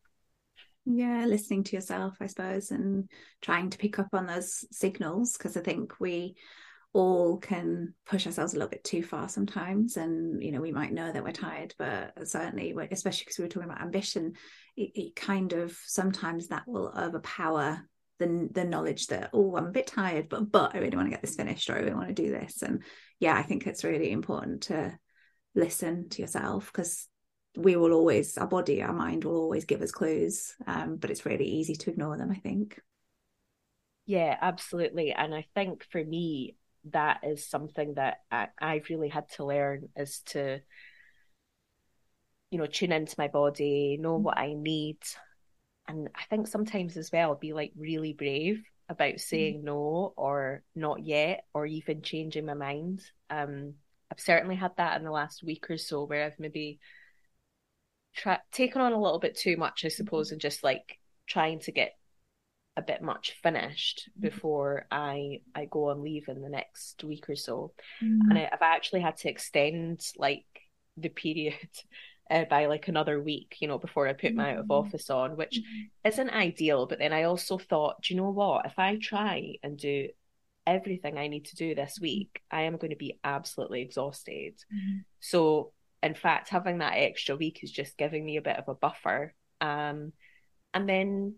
[0.85, 3.11] Yeah, listening to yourself, I suppose, and
[3.43, 6.37] trying to pick up on those signals because I think we
[6.97, 9.97] all can push ourselves a little bit too far sometimes.
[9.97, 13.49] And you know we might know that we're tired but certainly especially because we were
[13.51, 14.33] talking about ambition
[14.77, 17.83] it, it, kind of sometimes that will overpower
[18.19, 21.11] the the knowledge that oh I'm a bit tired but but I really want to
[21.11, 22.63] get this finished or I really want to do this.
[22.63, 22.83] And
[23.21, 24.99] yeah I think it's really important to
[25.55, 27.09] listen to yourself because
[27.57, 31.27] we will always our body our mind will always give us clues um, but it's
[31.27, 32.81] really easy to ignore them I think.
[34.07, 35.13] Yeah absolutely.
[35.13, 36.57] And I think for me
[36.93, 40.61] that is something that I, I've really had to learn is to,
[42.51, 44.99] you know, tune into my body, know what I need.
[45.89, 49.21] And I think sometimes as well, be like really brave about mm.
[49.21, 53.03] saying no or not yet or even changing my mind.
[53.31, 53.75] Um,
[54.11, 56.79] I've certainly had that in the last week or so where I've maybe
[58.15, 60.35] tra- taken on a little bit too much, I suppose, mm-hmm.
[60.35, 61.93] and just like trying to get
[62.77, 64.29] a bit much finished mm-hmm.
[64.29, 68.31] before I I go on leave in the next week or so, mm-hmm.
[68.31, 70.45] and I, have actually had to extend like
[70.97, 71.55] the period
[72.31, 74.73] uh, by like another week, you know, before I put my out of mm-hmm.
[74.73, 76.09] office on, which mm-hmm.
[76.09, 76.87] isn't ideal.
[76.87, 78.67] But then I also thought, do you know what?
[78.67, 80.09] If I try and do
[80.67, 84.55] everything I need to do this week, I am going to be absolutely exhausted.
[84.75, 84.99] Mm-hmm.
[85.21, 88.75] So, in fact, having that extra week is just giving me a bit of a
[88.75, 89.33] buffer.
[89.61, 90.13] Um,
[90.75, 91.37] and then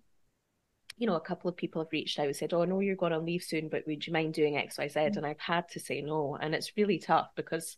[0.98, 2.96] you know, a couple of people have reached out and said, Oh, I know you're
[2.96, 4.94] going to leave soon, but would you mind doing XYZ?
[4.94, 5.18] Mm-hmm.
[5.18, 6.36] And I've had to say no.
[6.40, 7.76] And it's really tough because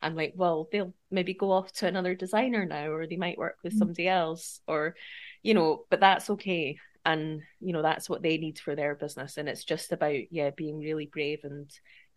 [0.00, 3.58] I'm like, well, they'll maybe go off to another designer now, or they might work
[3.62, 3.78] with mm-hmm.
[3.78, 4.96] somebody else, or,
[5.42, 6.78] you know, but that's okay.
[7.04, 9.36] And, you know, that's what they need for their business.
[9.36, 11.70] And it's just about, yeah, being really brave and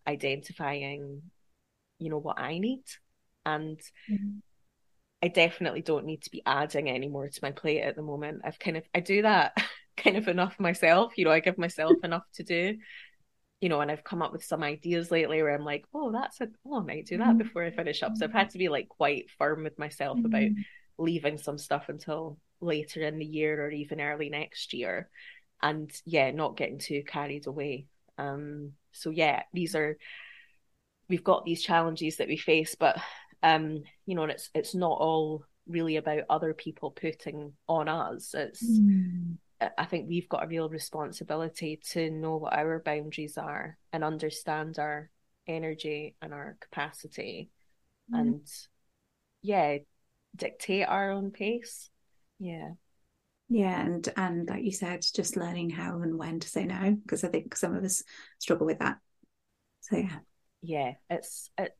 [0.06, 1.22] identifying,
[1.98, 2.84] you know, what I need.
[3.44, 3.78] And
[4.10, 4.38] mm-hmm.
[5.22, 8.42] I definitely don't need to be adding any more to my plate at the moment.
[8.44, 9.56] I've kind of, I do that
[9.96, 11.16] kind of enough myself.
[11.16, 12.76] You know, I give myself enough to do.
[13.60, 16.40] You know, and I've come up with some ideas lately where I'm like, oh, that's
[16.42, 16.50] it.
[16.66, 17.38] Oh, I might do that mm-hmm.
[17.38, 18.12] before I finish up.
[18.14, 20.26] So I've had to be like quite firm with myself mm-hmm.
[20.26, 20.50] about
[20.98, 25.08] leaving some stuff until later in the year or even early next year.
[25.62, 27.86] And yeah, not getting too carried away.
[28.18, 29.96] Um, so yeah, these are
[31.08, 32.98] we've got these challenges that we face, but
[33.42, 38.34] um, you know, it's it's not all really about other people putting on us.
[38.34, 39.36] It's mm.
[39.60, 44.78] I think we've got a real responsibility to know what our boundaries are and understand
[44.78, 45.10] our
[45.46, 47.50] energy and our capacity
[48.12, 48.20] mm.
[48.20, 48.40] and
[49.42, 49.78] yeah
[50.34, 51.88] dictate our own pace.
[52.38, 52.72] Yeah.
[53.48, 57.22] Yeah and and like you said just learning how and when to say no because
[57.22, 58.02] i think some of us
[58.38, 58.98] struggle with that.
[59.80, 60.18] So yeah.
[60.62, 61.72] Yeah it's it,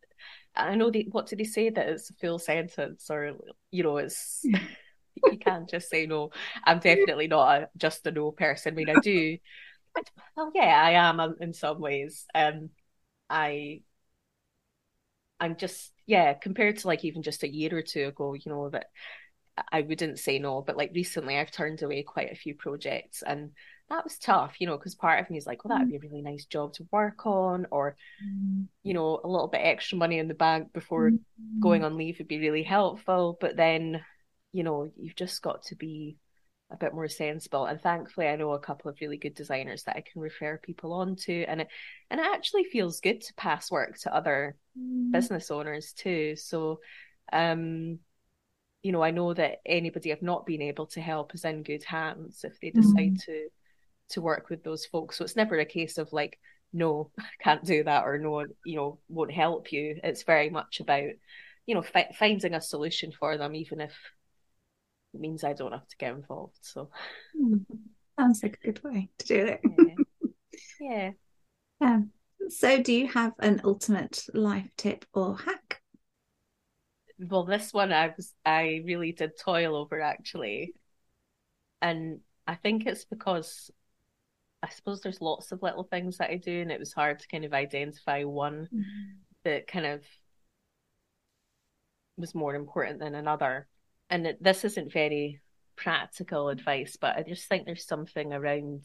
[0.54, 3.32] i know the what do they say that it's a full sentence or
[3.70, 4.46] you know it's
[5.32, 6.30] you can't just say no.
[6.64, 8.72] I'm definitely not a, just a no person.
[8.72, 9.38] I mean, I do.
[10.36, 12.26] well, yeah, I am um, in some ways.
[12.34, 12.70] Um,
[13.28, 13.82] I,
[15.40, 16.34] I'm just yeah.
[16.34, 18.86] Compared to like even just a year or two ago, you know that
[19.72, 20.62] I wouldn't say no.
[20.62, 23.50] But like recently, I've turned away quite a few projects, and
[23.88, 25.96] that was tough, you know, because part of me is like, well, that would be
[25.96, 28.66] a really nice job to work on, or, mm.
[28.82, 31.18] you know, a little bit extra money in the bank before mm.
[31.60, 33.38] going on leave would be really helpful.
[33.40, 34.04] But then
[34.56, 36.16] you know, you've just got to be
[36.70, 37.66] a bit more sensible.
[37.66, 40.94] And thankfully, I know a couple of really good designers that I can refer people
[40.94, 41.68] on to, and it
[42.10, 45.12] and it actually feels good to pass work to other mm.
[45.12, 46.36] business owners too.
[46.36, 46.80] So,
[47.32, 47.98] um,
[48.82, 51.84] you know, I know that anybody I've not been able to help is in good
[51.84, 53.24] hands if they decide mm.
[53.24, 53.48] to
[54.10, 55.18] to work with those folks.
[55.18, 56.38] So it's never a case of like,
[56.72, 57.10] no,
[57.42, 60.00] can't do that, or no, you know, won't help you.
[60.02, 61.10] It's very much about,
[61.66, 63.92] you know, fi- finding a solution for them, even if
[65.16, 66.58] it means I don't have to get involved.
[66.60, 66.90] So
[67.40, 67.64] mm,
[68.18, 69.60] sounds like a good way to do it.
[70.80, 70.88] yeah.
[70.90, 71.10] yeah.
[71.78, 72.10] Um,
[72.48, 75.82] so do you have an ultimate life tip or hack?
[77.18, 80.72] Well, this one I was I really did toil over actually.
[81.82, 83.70] And I think it's because
[84.62, 87.28] I suppose there's lots of little things that I do and it was hard to
[87.28, 89.18] kind of identify one mm-hmm.
[89.44, 90.02] that kind of
[92.16, 93.68] was more important than another
[94.10, 95.40] and it, this isn't very
[95.76, 98.84] practical advice, but I just think there's something around,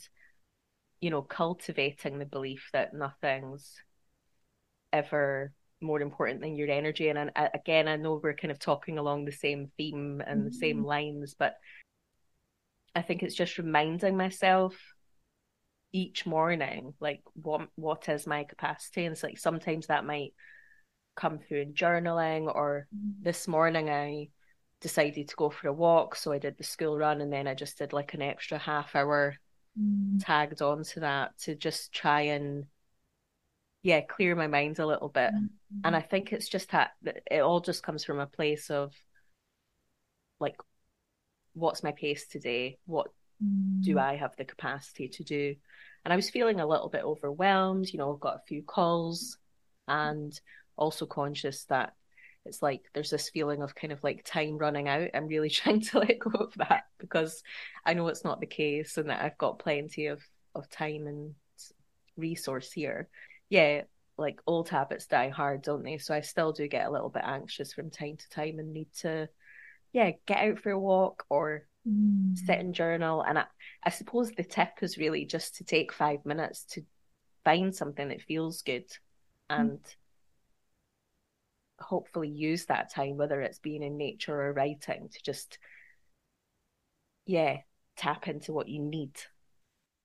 [1.00, 3.76] you know, cultivating the belief that nothing's
[4.92, 7.10] ever more important than your energy.
[7.10, 10.48] And, and again, I know we're kind of talking along the same theme and mm-hmm.
[10.48, 10.86] the same mm-hmm.
[10.86, 11.56] lines, but
[12.96, 14.76] I think it's just reminding myself
[15.94, 20.34] each morning like what what is my capacity and it's like sometimes that might
[21.18, 23.12] come through in journaling or mm.
[23.22, 24.30] this morning I
[24.82, 27.54] decided to go for a walk so I did the school run and then I
[27.54, 29.36] just did like an extra half hour
[29.80, 30.24] mm.
[30.24, 32.66] tagged onto that to just try and
[33.84, 35.82] yeah clear my mind a little bit mm-hmm.
[35.84, 38.94] and I think it's just that it all just comes from a place of
[40.40, 40.56] like
[41.54, 43.08] what's my pace today what
[43.44, 43.84] mm.
[43.84, 45.56] do I have the capacity to do
[46.04, 49.38] and I was feeling a little bit overwhelmed you know I've got a few calls
[49.88, 50.40] and
[50.76, 51.94] also conscious that
[52.46, 55.10] it's like there's this feeling of kind of like time running out.
[55.14, 57.44] I'm really trying to let go of that because
[57.86, 60.22] I know it's not the case and that I've got plenty of,
[60.56, 61.36] of time and
[62.18, 63.10] resource here.
[63.50, 63.84] Yeah,
[64.18, 65.98] like old habits die hard, don't they?
[65.98, 68.90] So I still do get a little bit anxious from time to time and need
[69.00, 69.30] to,
[69.94, 72.38] yeah, get out for a walk or mm.
[72.38, 73.22] sit and journal.
[73.22, 73.46] And I,
[73.84, 76.82] I suppose the tip is really just to take five minutes to
[77.44, 78.86] find something that feels good
[79.50, 79.96] and mm
[81.82, 85.58] hopefully use that time, whether it's being in nature or writing, to just,
[87.26, 87.58] yeah,
[87.98, 89.16] tap into what you need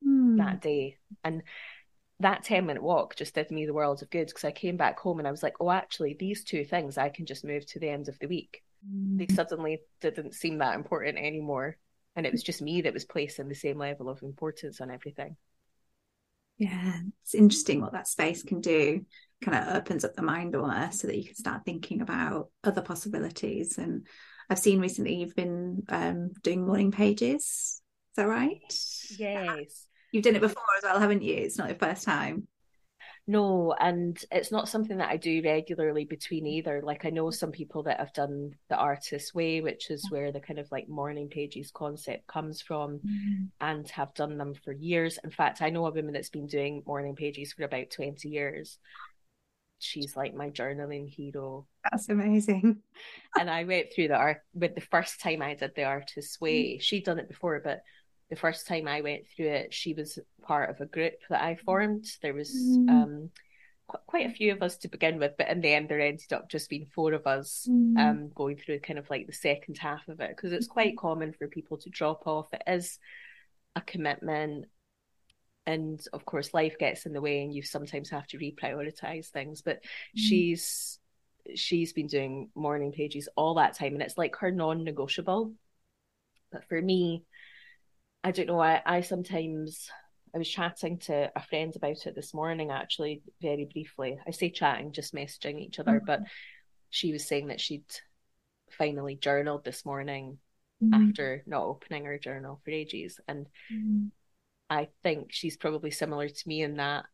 [0.07, 0.39] mm.
[0.39, 0.97] that day.
[1.25, 1.43] And
[2.21, 4.99] that 10 minute walk just did me the world of good because I came back
[4.99, 7.79] home and I was like, oh, actually, these two things I can just move to
[7.79, 8.63] the end of the week.
[8.89, 9.19] Mm.
[9.19, 11.77] They suddenly didn't seem that important anymore.
[12.15, 15.37] And it was just me that was placing the same level of importance on everything.
[16.59, 19.05] Yeah, it's interesting what that space can do.
[19.45, 22.81] Kind of opens up the mind almost so that you can start thinking about other
[22.81, 23.77] possibilities.
[23.77, 24.07] And
[24.49, 27.43] I've seen recently you've been um, doing morning pages.
[27.43, 27.83] Is
[28.17, 28.61] that right?
[29.19, 29.87] Yes.
[30.13, 31.35] You've done it before as well, haven't you?
[31.35, 32.49] It's not your first time.
[33.29, 36.81] No, and it's not something that I do regularly between either.
[36.81, 40.39] Like I know some people that have done the artist way, which is where the
[40.39, 43.45] kind of like morning pages concept comes from, mm-hmm.
[43.61, 45.19] and have done them for years.
[45.25, 48.79] In fact, I know a woman that's been doing morning pages for about 20 years.
[49.81, 51.67] She's like my journaling hero.
[51.91, 52.79] That's amazing.
[53.39, 56.63] and I went through the art with the first time I did the artist way.
[56.63, 56.81] Mm-hmm.
[56.81, 57.83] She'd done it before, but
[58.31, 61.57] the first time I went through it, she was part of a group that I
[61.57, 62.07] formed.
[62.23, 62.89] There was mm.
[62.89, 63.31] um,
[63.89, 66.33] qu- quite a few of us to begin with, but in the end, there ended
[66.33, 67.97] up just being four of us mm.
[67.99, 71.33] um, going through kind of like the second half of it because it's quite common
[71.33, 72.53] for people to drop off.
[72.53, 72.99] It is
[73.77, 74.67] a commitment.
[75.69, 79.63] And of course, life gets in the way, and you sometimes have to reprioritize things.
[79.63, 79.87] But mm.
[80.15, 80.99] she's
[81.55, 85.53] she's been doing morning pages all that time, and it's like her non-negotiable.
[86.53, 87.25] But for me,
[88.27, 88.59] I don't know.
[88.59, 89.89] I, I sometimes
[90.35, 94.19] I was chatting to a friend about it this morning, actually, very briefly.
[94.27, 96.07] I say chatting, just messaging each other, mm-hmm.
[96.07, 96.23] but
[96.91, 97.85] she was saying that she'd
[98.77, 100.39] finally journaled this morning
[100.83, 101.09] mm-hmm.
[101.09, 103.21] after not opening her journal for ages.
[103.29, 104.07] And mm-hmm.
[104.69, 107.05] I think she's probably similar to me in that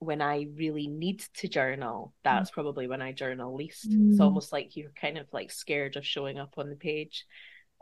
[0.00, 2.54] when I really need to journal, that's mm.
[2.54, 3.86] probably when I journal least.
[3.86, 4.20] It's mm.
[4.20, 7.24] almost like you're kind of like scared of showing up on the page.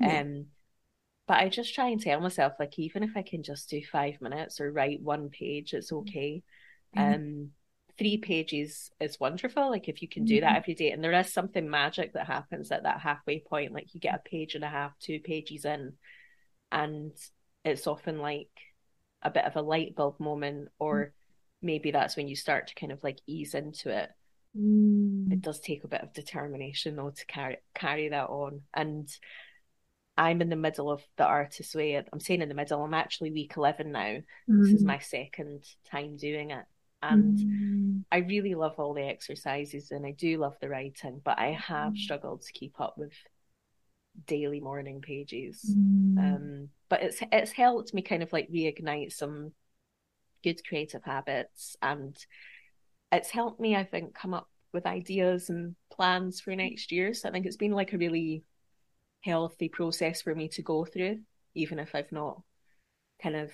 [0.00, 0.46] Um
[1.30, 4.20] but I just try and tell myself, like, even if I can just do five
[4.20, 6.42] minutes or write one page, it's okay.
[6.96, 7.14] Mm-hmm.
[7.14, 7.50] Um,
[7.96, 9.70] three pages is wonderful.
[9.70, 10.44] Like, if you can do mm-hmm.
[10.44, 13.94] that every day, and there is something magic that happens at that halfway point, like
[13.94, 15.92] you get a page and a half, two pages in,
[16.72, 17.12] and
[17.64, 18.50] it's often like
[19.22, 21.66] a bit of a light bulb moment, or mm-hmm.
[21.68, 24.10] maybe that's when you start to kind of like ease into it.
[24.58, 25.30] Mm.
[25.32, 29.08] It does take a bit of determination though to carry carry that on, and
[30.20, 31.96] I'm in the middle of the artist's way.
[31.96, 32.82] I'm saying in the middle.
[32.84, 34.18] I'm actually week eleven now.
[34.48, 34.62] Mm.
[34.62, 34.88] This is mm.
[34.88, 36.66] my second time doing it,
[37.02, 38.04] and mm.
[38.12, 41.94] I really love all the exercises and I do love the writing, but I have
[41.94, 41.96] mm.
[41.96, 43.14] struggled to keep up with
[44.26, 45.74] daily morning pages.
[45.74, 46.18] Mm.
[46.18, 49.52] Um, but it's it's helped me kind of like reignite some
[50.44, 52.14] good creative habits, and
[53.10, 57.14] it's helped me, I think, come up with ideas and plans for next year.
[57.14, 58.44] So I think it's been like a really
[59.22, 61.20] healthy process for me to go through,
[61.54, 62.42] even if I've not
[63.22, 63.50] kind of,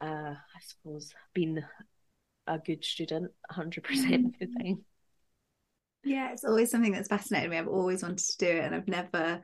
[0.00, 1.64] uh, I suppose, been
[2.46, 4.62] a good student 100% of the mm.
[4.62, 4.84] time.
[6.04, 7.58] Yeah, it's always something that's fascinated me.
[7.58, 9.42] I've always wanted to do it, and I've never.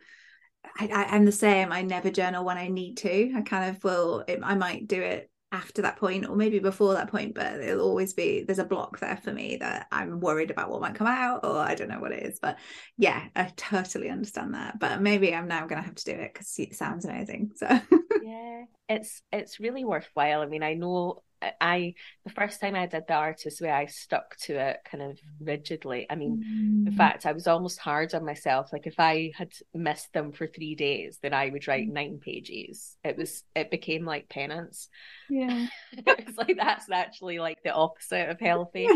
[0.79, 1.73] I, I, am the same.
[1.73, 3.33] I never journal when I need to.
[3.37, 4.25] I kind of will.
[4.27, 7.87] It, I might do it after that point or maybe before that point but it'll
[7.87, 11.07] always be there's a block there for me that i'm worried about what might come
[11.07, 12.41] out or i don't know what it is.
[12.41, 12.59] But
[12.99, 14.81] yeah i totally understand that.
[14.81, 17.67] But maybe i'm now to have to do it because it sounds amazing so.
[18.25, 20.43] Yeah it's it's really worthwhile.
[20.43, 21.23] I mean i know
[21.61, 25.19] I the first time I did the artist way, I stuck to it kind of
[25.41, 26.07] rigidly.
[26.09, 26.89] I mean, mm.
[26.89, 28.73] in fact, I was almost hard on myself.
[28.73, 32.97] Like if I had missed them for three days, then I would write nine pages.
[33.05, 34.89] It was it became like penance.
[35.29, 38.89] Yeah, it was like that's actually like the opposite of healthy.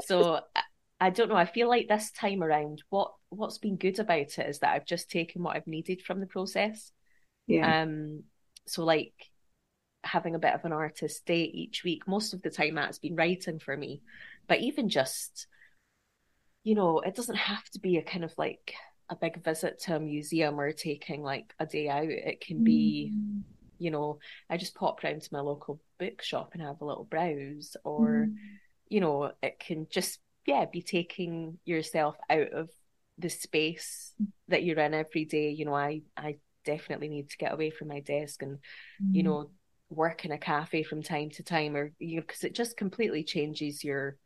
[0.00, 0.40] so
[1.00, 1.36] I don't know.
[1.36, 4.86] I feel like this time around, what what's been good about it is that I've
[4.86, 6.92] just taken what I've needed from the process.
[7.46, 7.82] Yeah.
[7.82, 8.24] Um.
[8.66, 9.12] So like
[10.06, 12.06] having a bit of an artist day each week.
[12.06, 14.02] Most of the time, that's been writing for me.
[14.48, 15.46] But even just,
[16.64, 18.74] you know, it doesn't have to be a kind of like
[19.08, 22.08] a big visit to a museum or taking like a day out.
[22.08, 23.42] It can be, mm.
[23.78, 27.76] you know, I just pop round to my local bookshop and have a little browse,
[27.84, 28.34] or, mm.
[28.88, 32.70] you know, it can just yeah, be taking yourself out of
[33.18, 34.12] the space
[34.48, 35.50] that you're in every day.
[35.50, 38.58] You know, I I definitely need to get away from my desk and
[39.02, 39.14] mm.
[39.14, 39.50] you know
[39.88, 43.24] work in a cafe from time to time, or you know, because it just completely
[43.24, 44.16] changes your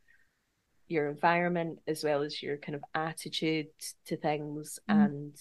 [0.87, 3.67] your environment as well as your kind of attitude
[4.05, 5.05] to things mm.
[5.05, 5.35] and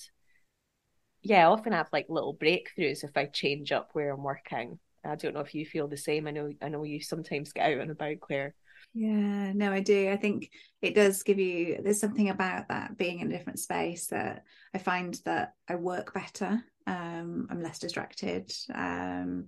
[1.22, 4.78] yeah, I often have like little breakthroughs if I change up where I'm working.
[5.04, 6.26] I don't know if you feel the same.
[6.26, 8.54] I know I know you sometimes get out and about, Claire.
[8.92, 10.10] Yeah, no, I do.
[10.10, 10.50] I think
[10.82, 14.42] it does give you, there's something about that being in a different space that
[14.74, 16.64] I find that I work better.
[16.86, 18.50] Um, I'm less distracted.
[18.74, 19.46] Um,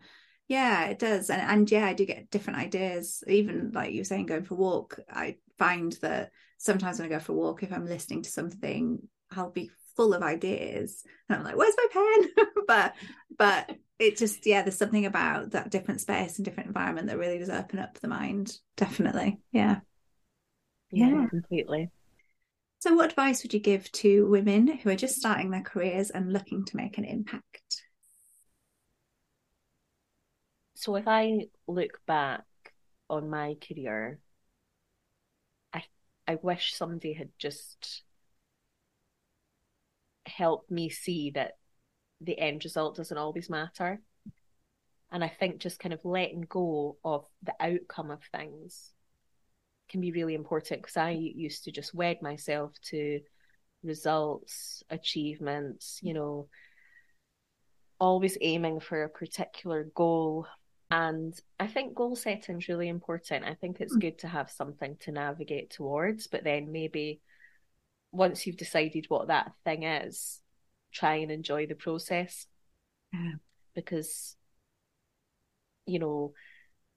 [0.48, 1.30] yeah, it does.
[1.30, 3.24] And, and yeah, I do get different ideas.
[3.26, 7.14] Even like you were saying, going for a walk, I find that sometimes when I
[7.14, 11.38] go for a walk, if I'm listening to something, I'll be full of ideas and
[11.38, 12.94] i'm like where's my pen but
[13.36, 17.38] but it just yeah there's something about that different space and different environment that really
[17.38, 19.80] does open up the mind definitely yeah
[20.90, 21.26] yeah, yeah.
[21.28, 21.90] completely
[22.80, 26.32] so what advice would you give to women who are just starting their careers and
[26.32, 27.82] looking to make an impact
[30.82, 32.44] so if i look back
[33.08, 34.18] on my career
[35.72, 35.82] i
[36.26, 38.02] i wish somebody had just
[40.26, 41.52] helped me see that
[42.20, 44.00] the end result doesn't always matter.
[45.10, 48.92] And I think just kind of letting go of the outcome of things
[49.88, 53.20] can be really important because I used to just wed myself to
[53.84, 56.48] results, achievements, you know,
[58.00, 60.46] always aiming for a particular goal.
[60.92, 63.46] And I think goal setting is really important.
[63.46, 64.00] I think it's mm.
[64.02, 67.22] good to have something to navigate towards, but then maybe
[68.12, 70.42] once you've decided what that thing is,
[70.92, 72.46] try and enjoy the process.
[73.10, 73.36] Yeah.
[73.74, 74.36] Because,
[75.86, 76.34] you know,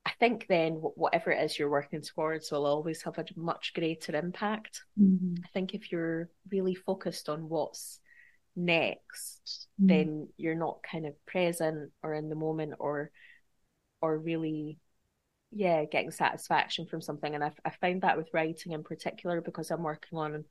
[0.06, 4.14] I think then whatever it is you're working towards will always have a much greater
[4.14, 4.84] impact.
[5.02, 5.36] Mm-hmm.
[5.42, 8.02] I think if you're really focused on what's
[8.58, 9.88] next, mm-hmm.
[9.88, 13.10] then you're not kind of present or in the moment or
[14.06, 14.78] or really
[15.52, 19.72] yeah getting satisfaction from something and I, I find that with writing in particular because
[19.72, 20.46] i'm working on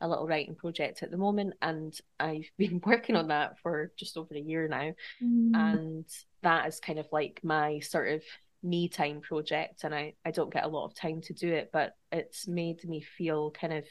[0.00, 4.16] a little writing project at the moment, and I've been working on that for just
[4.16, 4.92] over a year now.
[5.22, 5.54] Mm.
[5.54, 6.04] And
[6.42, 8.22] that is kind of like my sort of
[8.62, 11.70] me time project, and I, I don't get a lot of time to do it,
[11.72, 13.84] but it's made me feel kind of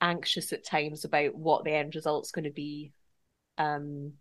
[0.00, 2.92] anxious at times about what the end result's going to be
[3.58, 4.12] um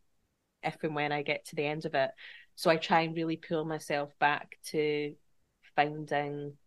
[0.63, 2.09] if and when I get to the end of it.
[2.57, 5.13] So I try and really pull myself back to
[5.75, 6.57] finding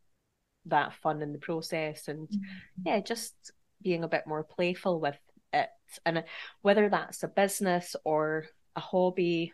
[0.66, 2.82] that fun in the process and mm-hmm.
[2.86, 3.34] yeah just
[3.82, 5.18] being a bit more playful with
[5.53, 5.70] it
[6.07, 6.22] and
[6.62, 9.53] whether that's a business or a hobby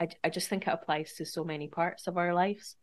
[0.00, 2.76] I, I just think it applies to so many parts of our lives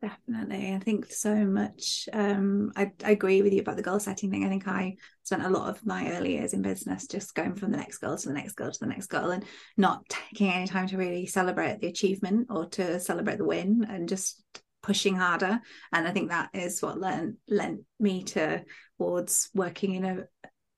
[0.00, 4.30] definitely i think so much um I, I agree with you about the goal setting
[4.30, 4.44] thing.
[4.44, 7.70] I think i spent a lot of my early years in business just going from
[7.70, 9.44] the next goal to the next goal to the next goal and
[9.76, 14.08] not taking any time to really celebrate the achievement or to celebrate the win and
[14.08, 14.42] just
[14.82, 15.60] pushing harder.
[15.92, 18.64] And i think that is what lent lent me to
[18.98, 20.24] towards working in a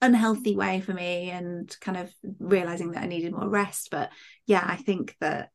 [0.01, 3.89] unhealthy way for me and kind of realizing that i needed more rest.
[3.91, 4.11] But
[4.47, 5.51] yeah i think that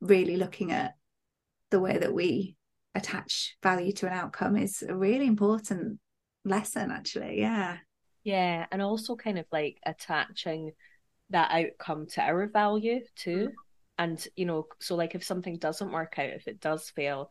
[0.00, 0.94] really looking at
[1.70, 2.56] the way that we
[2.94, 5.98] attach value to an outcome is a really important
[6.44, 7.78] lesson actually yeah
[8.22, 10.72] yeah and also kind of like attaching
[11.30, 13.54] that outcome to our value too mm-hmm.
[13.98, 17.30] and you know so like if something doesn't work out if it does fail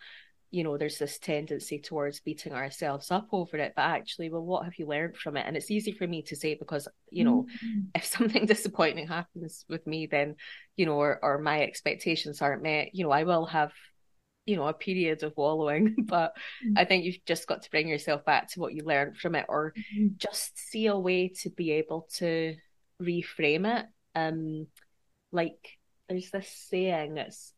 [0.53, 4.64] you know there's this tendency towards beating ourselves up over it but actually well what
[4.64, 7.47] have you learned from it and it's easy for me to say because you know
[7.64, 7.80] mm-hmm.
[7.95, 10.36] if something disappointing happens with me then
[10.76, 13.72] you know or, or my expectations aren't met you know i will have
[14.45, 16.33] you know a period of wallowing but
[16.65, 16.77] mm-hmm.
[16.77, 19.45] i think you've just got to bring yourself back to what you learned from it
[19.47, 20.07] or mm-hmm.
[20.17, 22.55] just see a way to be able to
[23.01, 23.85] reframe it
[24.15, 24.67] um
[25.31, 25.77] like
[26.09, 27.53] there's this saying it's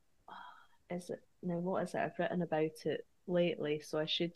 [0.90, 2.00] is it now what is it?
[2.00, 4.34] I've written about it lately, so I should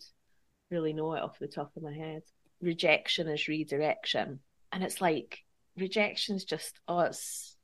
[0.71, 2.21] really know it off the top of my head.
[2.61, 4.39] Rejection is redirection.
[4.71, 5.39] And it's like
[5.77, 7.55] rejection's just oh it's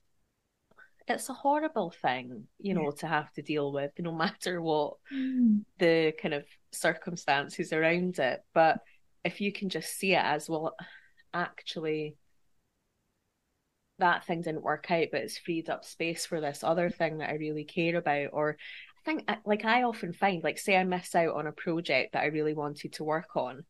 [1.07, 2.99] it's a horrible thing, you know, yeah.
[2.99, 5.61] to have to deal with, no matter what mm.
[5.77, 8.41] the kind of circumstances around it.
[8.53, 8.79] But
[9.23, 10.75] if you can just see it as well,
[11.33, 12.15] actually,
[13.99, 17.29] that thing didn't work out, but it's freed up space for this other thing that
[17.29, 18.29] I really care about.
[18.33, 22.13] Or I think, like, I often find, like, say I miss out on a project
[22.13, 23.63] that I really wanted to work on,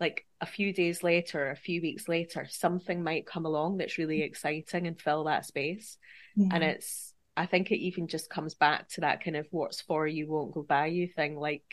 [0.00, 4.18] like a few days later, a few weeks later, something might come along that's really
[4.18, 4.24] mm.
[4.24, 5.96] exciting and fill that space.
[6.34, 6.48] Yeah.
[6.52, 10.06] And it's, I think it even just comes back to that kind of what's for
[10.06, 11.36] you won't go by you thing.
[11.36, 11.64] Like,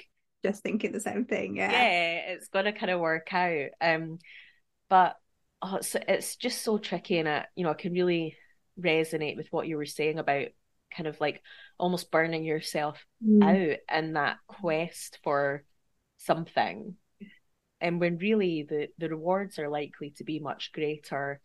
[0.44, 1.56] just thinking the same thing.
[1.56, 1.72] Yeah.
[1.72, 3.70] Yeah, it's going to kind of work out.
[3.82, 4.20] Um,
[4.90, 5.16] but
[5.62, 7.18] oh, it's, it's just so tricky.
[7.18, 8.38] And, it, you know, I can really
[8.80, 10.48] resonate with what you were saying about
[10.96, 11.42] kind of like
[11.78, 13.44] almost burning yourself mm.
[13.44, 15.64] out in that quest for
[16.18, 16.96] something
[17.82, 21.40] and when really the the rewards are likely to be much greater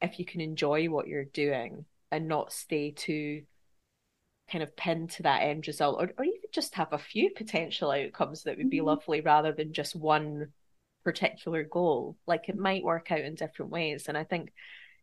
[0.00, 3.42] if you can enjoy what you're doing and not stay too
[4.50, 7.90] kind of pinned to that end result or, or even just have a few potential
[7.90, 8.86] outcomes that would be mm-hmm.
[8.86, 10.48] lovely rather than just one
[11.04, 14.52] particular goal like it might work out in different ways and i think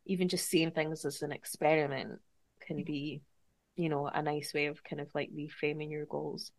[0.06, 2.20] even just seeing things as an experiment
[2.60, 3.22] can be
[3.76, 6.52] you know a nice way of kind of like reframing your goals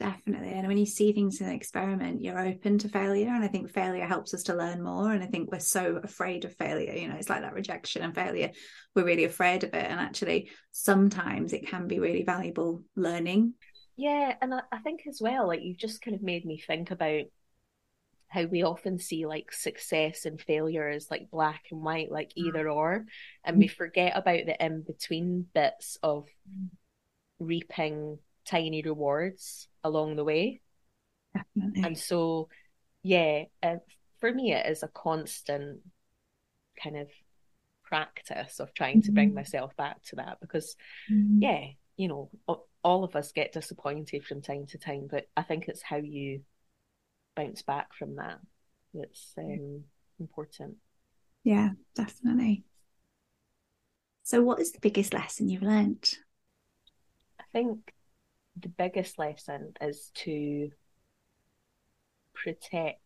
[0.00, 0.48] Definitely.
[0.48, 3.28] And when you see things in an experiment, you're open to failure.
[3.28, 5.12] And I think failure helps us to learn more.
[5.12, 6.92] And I think we're so afraid of failure.
[6.92, 8.50] You know, it's like that rejection and failure.
[8.94, 9.86] We're really afraid of it.
[9.86, 13.54] And actually, sometimes it can be really valuable learning.
[13.96, 14.34] Yeah.
[14.42, 17.22] And I, I think as well, like you've just kind of made me think about
[18.26, 22.46] how we often see like success and failure as like black and white, like mm.
[22.48, 23.06] either or.
[23.44, 26.26] And we forget about the in between bits of
[27.38, 30.60] reaping tiny rewards along the way.
[31.34, 31.82] Definitely.
[31.82, 32.48] And so,
[33.02, 33.76] yeah, uh,
[34.20, 35.80] for me, it is a constant
[36.82, 37.08] kind of
[37.84, 39.06] practice of trying mm-hmm.
[39.06, 39.36] to bring mm-hmm.
[39.36, 40.76] myself back to that because,
[41.12, 41.42] mm-hmm.
[41.42, 41.66] yeah,
[41.96, 42.30] you know,
[42.82, 46.40] all of us get disappointed from time to time, but I think it's how you
[47.36, 48.38] bounce back from that
[48.92, 49.84] that's um,
[50.18, 50.76] important.
[51.42, 52.64] Yeah, definitely.
[54.22, 56.16] So, what is the biggest lesson you've learned?
[57.38, 57.92] I think
[58.60, 60.70] the biggest lesson is to
[62.34, 63.00] protect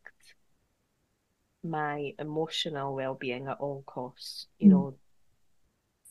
[1.64, 4.70] my emotional well-being at all costs you mm.
[4.70, 4.94] know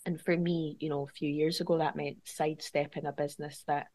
[0.05, 3.87] and for me you know a few years ago that meant sidestepping a business that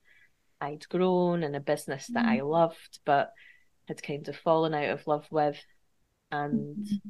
[0.60, 2.28] i'd grown and a business that mm.
[2.28, 3.32] i loved but
[3.86, 5.62] had kind of fallen out of love with
[6.30, 7.00] and mm.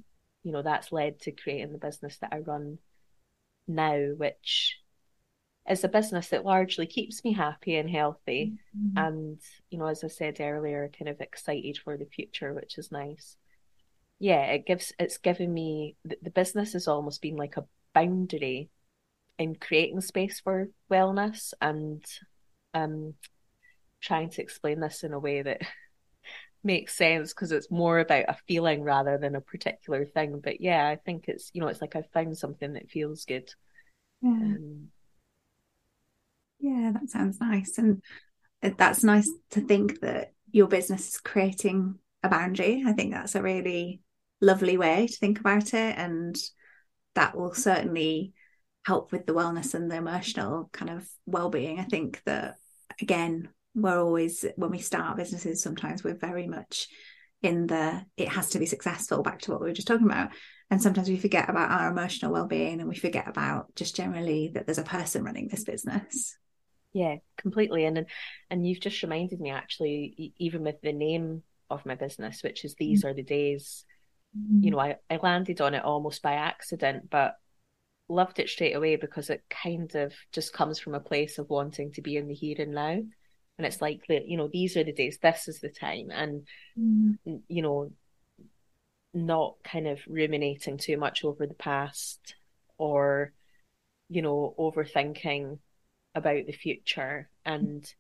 [0.43, 2.79] you know that's led to creating the business that i run
[3.69, 4.82] now which
[5.69, 8.55] is a business that largely keeps me happy and healthy.
[8.77, 8.99] Mm-hmm.
[8.99, 9.41] And,
[9.71, 13.37] you know, as I said earlier, kind of excited for the future, which is nice.
[14.19, 18.71] Yeah, it gives, it's given me, the, the business has almost been like a boundary
[19.39, 22.05] in creating space for wellness and
[22.75, 23.15] um,
[24.01, 25.61] trying to explain this in a way that
[26.65, 30.41] makes sense because it's more about a feeling rather than a particular thing.
[30.43, 33.53] But yeah, I think it's, you know, it's like I found something that feels good.
[34.23, 34.31] Yeah.
[34.31, 34.89] Um,
[36.63, 37.77] yeah, that sounds nice.
[37.77, 38.03] And
[38.63, 42.85] that's nice to think that your business is creating a boundary.
[42.87, 44.01] I think that's a really
[44.41, 45.99] lovely way to think about it.
[45.99, 46.37] And
[47.15, 48.33] that will certainly
[48.87, 51.81] help with the wellness and the emotional kind of well-being.
[51.81, 52.57] I think that
[53.01, 56.89] again, we're always when we start businesses, sometimes we're very much
[57.43, 60.31] in the it has to be successful, back to what we were just talking about.
[60.71, 64.67] And sometimes we forget about our emotional well-being and we forget about just generally that
[64.67, 66.37] there's a person running this business.
[66.93, 67.85] Yeah, completely.
[67.87, 68.07] And
[68.51, 72.75] and you've just reminded me actually, even with the name of my business, which is
[72.75, 73.09] These mm-hmm.
[73.09, 73.85] Are the Days,
[74.39, 74.65] mm-hmm.
[74.65, 77.37] you know, I, I landed on it almost by accident, but
[78.09, 81.93] loved it straight away because it kind of just comes from a place of wanting
[81.93, 83.01] to be in the here and now.
[83.59, 86.11] And it's like that, you know, these are the days, this is the time.
[86.11, 86.47] And,
[86.79, 87.37] mm-hmm.
[87.49, 87.93] you know,
[89.15, 92.35] not kind of ruminating too much over the past
[92.79, 93.33] or,
[94.09, 95.59] you know, overthinking
[96.15, 97.93] about the future and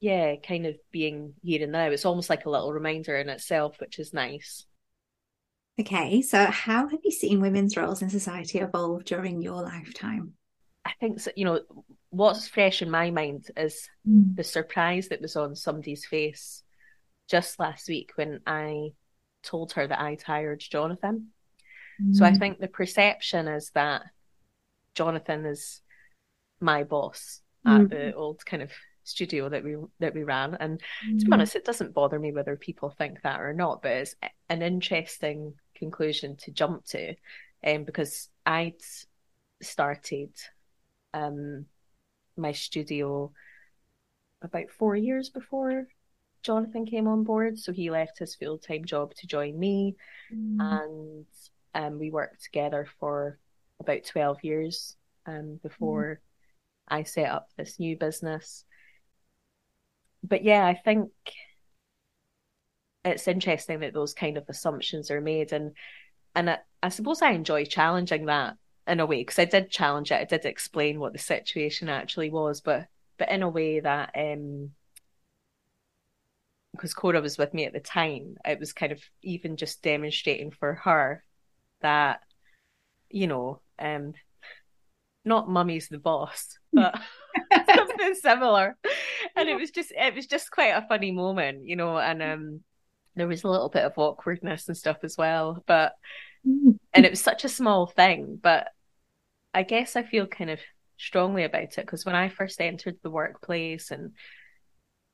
[0.00, 1.86] yeah, kind of being here and now.
[1.86, 4.64] It's almost like a little reminder in itself, which is nice.
[5.78, 10.34] Okay, so how have you seen women's roles in society evolve during your lifetime?
[10.84, 11.60] I think so, you know
[12.10, 14.34] what's fresh in my mind is mm.
[14.34, 16.62] the surprise that was on somebody's face
[17.28, 18.90] just last week when I
[19.42, 21.28] told her that I'd hired Jonathan.
[22.02, 22.14] Mm.
[22.14, 22.38] So I mm.
[22.38, 24.02] think the perception is that
[24.94, 25.80] Jonathan is
[26.60, 27.90] my boss at mm.
[27.90, 28.70] the old kind of
[29.04, 30.56] studio that we that we ran.
[30.60, 31.18] And mm-hmm.
[31.18, 31.34] to be mm.
[31.34, 34.14] honest, it doesn't bother me whether people think that or not, but it's
[34.48, 37.14] an interesting conclusion to jump to,
[37.66, 38.74] um, because I'd
[39.62, 40.30] started
[41.12, 41.66] um
[42.36, 43.32] my studio
[44.42, 45.86] about four years before
[46.42, 47.58] Jonathan came on board.
[47.58, 49.96] So he left his full time job to join me,
[50.32, 50.56] mm.
[50.60, 51.26] and
[51.74, 53.38] um, we worked together for
[53.78, 54.96] about twelve years
[55.26, 56.20] um, before.
[56.88, 58.64] I set up this new business.
[60.22, 61.10] But yeah, I think
[63.04, 65.72] it's interesting that those kind of assumptions are made, and
[66.34, 68.56] and I, I suppose I enjoy challenging that
[68.86, 70.16] in a way because I did challenge it.
[70.20, 72.86] I did explain what the situation actually was, but
[73.18, 74.72] but in a way that um
[76.72, 80.50] because Cora was with me at the time, it was kind of even just demonstrating
[80.50, 81.24] for her
[81.82, 82.20] that,
[83.10, 84.14] you know, um,
[85.24, 87.00] not mummy's the boss, but
[87.74, 88.76] something similar.
[89.36, 92.60] And it was just it was just quite a funny moment, you know, and um
[93.16, 95.62] there was a little bit of awkwardness and stuff as well.
[95.66, 95.92] But
[96.46, 96.78] mm.
[96.92, 98.68] and it was such a small thing, but
[99.52, 100.60] I guess I feel kind of
[100.96, 104.12] strongly about it because when I first entered the workplace and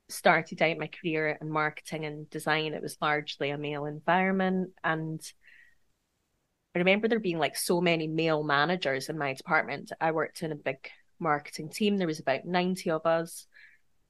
[0.09, 4.71] started out my career in marketing and design, it was largely a male environment.
[4.85, 5.21] And
[6.77, 9.93] I remember there being like so many male managers in my department.
[9.99, 11.97] I worked in a big marketing team.
[11.97, 13.47] There was about 90 of us,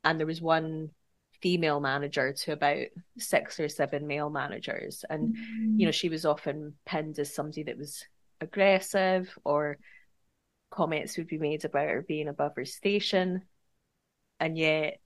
[0.02, 0.90] and there was one
[1.40, 2.86] female manager to about
[3.18, 5.04] six or seven male managers.
[5.08, 5.78] And, mm-hmm.
[5.78, 8.04] you know, she was often pinned as somebody that was
[8.40, 9.78] aggressive or
[10.72, 13.42] comments would be made about her being above her station.
[14.40, 14.98] And yet,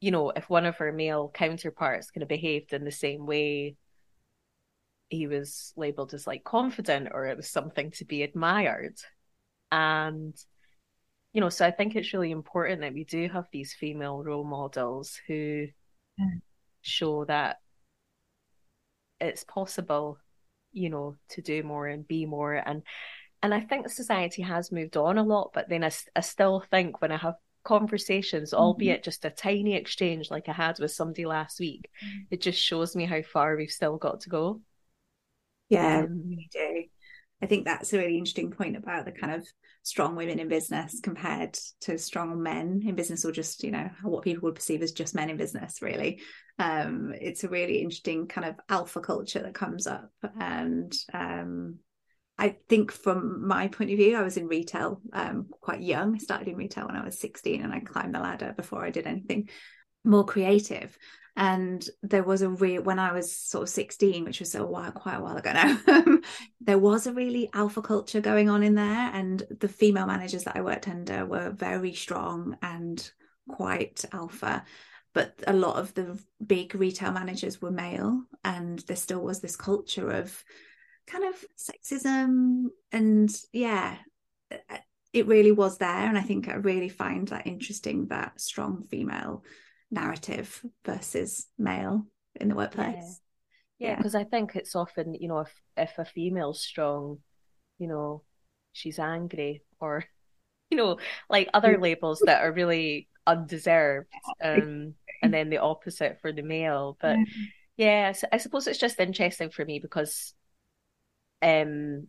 [0.00, 3.76] you know, if one of her male counterparts kind of behaved in the same way,
[5.10, 8.96] he was labeled as like confident or it was something to be admired.
[9.72, 10.34] And,
[11.32, 14.44] you know, so I think it's really important that we do have these female role
[14.44, 15.66] models who
[16.16, 16.26] yeah.
[16.80, 17.58] show that
[19.20, 20.18] it's possible,
[20.72, 22.54] you know, to do more and be more.
[22.54, 22.82] And
[23.42, 27.00] and I think society has moved on a lot, but then I, I still think
[27.00, 28.62] when I have conversations, mm-hmm.
[28.62, 32.24] albeit just a tiny exchange like I had with somebody last week, mm-hmm.
[32.30, 34.60] it just shows me how far we've still got to go.
[35.70, 36.84] Yeah, um, we do.
[37.42, 39.46] I think that's a really interesting point about the kind of
[39.82, 44.24] strong women in business compared to strong men in business, or just you know what
[44.24, 45.80] people would perceive as just men in business.
[45.80, 46.20] Really,
[46.58, 51.78] um, it's a really interesting kind of alpha culture that comes up, and um,
[52.36, 56.14] I think from my point of view, I was in retail um, quite young.
[56.14, 58.90] I started in retail when I was 16 and I climbed the ladder before I
[58.90, 59.48] did anything
[60.04, 60.96] more creative.
[61.36, 64.92] And there was a real, when I was sort of 16, which was a while,
[64.92, 66.22] quite a while ago now, um,
[66.60, 69.10] there was a really alpha culture going on in there.
[69.12, 73.10] And the female managers that I worked under were very strong and
[73.48, 74.64] quite alpha
[75.12, 79.56] but a lot of the big retail managers were male and there still was this
[79.56, 80.44] culture of
[81.06, 83.96] kind of sexism and yeah
[85.12, 89.42] it really was there and i think i really find that interesting that strong female
[89.90, 93.20] narrative versus male in the workplace
[93.78, 97.18] yeah because yeah, i think it's often you know if if a female's strong
[97.78, 98.22] you know
[98.72, 100.04] she's angry or
[100.70, 104.08] you know like other labels that are really undeserved
[104.44, 107.16] um and then the opposite for the male but
[107.76, 110.34] yeah, yeah I suppose it's just interesting for me because
[111.42, 112.06] um,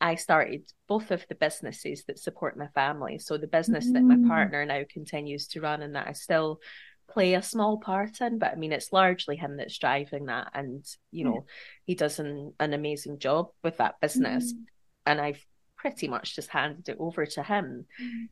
[0.00, 3.18] I started both of the businesses that support my family.
[3.18, 3.94] So the business mm-hmm.
[3.94, 4.28] that my mm.
[4.28, 6.60] partner now continues to run and that I still
[7.08, 10.84] play a small part in, but I mean it's largely him that's driving that and
[11.10, 11.46] you know,
[11.84, 14.52] he does an, an amazing job with that business.
[14.52, 14.62] Mm-hmm.
[15.06, 15.44] And I've
[15.76, 17.86] pretty much just handed it over to him.
[18.02, 18.24] Mm-hmm.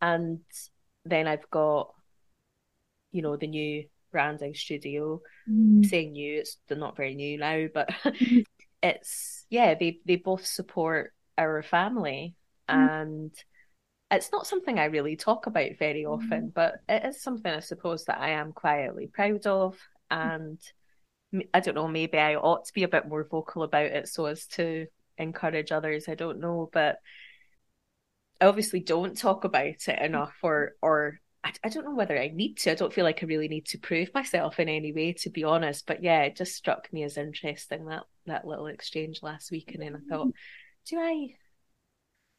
[0.00, 0.40] And
[1.04, 1.92] then I've got,
[3.12, 5.20] you know, the new branding studio.
[5.50, 5.84] Mm.
[5.86, 7.90] Saying new, it's they're not very new now, but
[8.82, 12.34] it's yeah they they both support our family
[12.68, 13.02] mm.
[13.02, 13.32] and
[14.12, 16.12] it's not something I really talk about very mm.
[16.12, 19.78] often, but it is something I suppose that I am quietly proud of.
[20.10, 20.34] Mm.
[20.34, 24.08] And I don't know, maybe I ought to be a bit more vocal about it
[24.08, 24.86] so as to
[25.16, 26.08] encourage others.
[26.08, 26.98] I don't know, but
[28.40, 30.04] I obviously don't talk about it mm.
[30.04, 32.72] enough or or I, I don't know whether I need to.
[32.72, 35.42] I don't feel like I really need to prove myself in any way, to be
[35.42, 35.86] honest.
[35.86, 39.82] But yeah, it just struck me as interesting that that little exchange last week, and
[39.82, 40.32] then I thought, mm.
[40.88, 41.34] do I,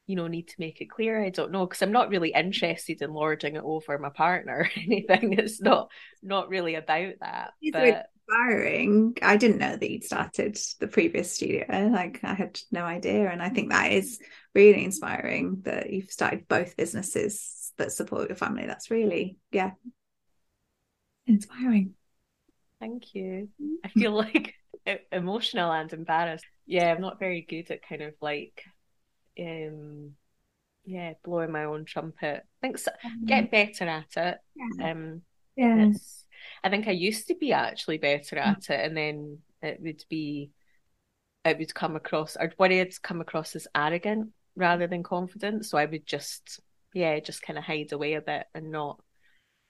[0.06, 1.22] you know, need to make it clear?
[1.22, 4.80] I don't know because I'm not really interested in lording it over my partner or
[4.80, 5.34] anything.
[5.34, 5.90] It's not
[6.22, 7.52] not really about that.
[7.60, 9.16] It's but inspiring.
[9.22, 11.66] I didn't know that you'd started the previous studio.
[11.92, 14.20] Like I had no idea, and I think that is
[14.54, 18.66] really inspiring that you've started both businesses that support your family.
[18.66, 19.72] That's really, yeah,
[21.26, 21.94] inspiring.
[22.80, 23.48] Thank you.
[23.60, 23.74] Mm-hmm.
[23.84, 24.54] I feel like
[25.10, 26.44] emotional and embarrassed.
[26.66, 28.64] Yeah, I'm not very good at kind of like,
[29.38, 30.12] um,
[30.84, 32.42] yeah, blowing my own trumpet.
[32.44, 32.90] I think so,
[33.24, 34.38] get better at it.
[34.54, 34.90] Yeah.
[34.90, 35.22] Um,
[35.56, 35.90] yeah.
[36.62, 38.70] I think I used to be actually better at mm.
[38.70, 40.50] it, and then it would be,
[41.44, 45.64] it would come across, I'd worry it's come across as arrogant rather than confident.
[45.64, 46.60] So I would just,
[46.92, 49.00] yeah, just kind of hide away a bit and not,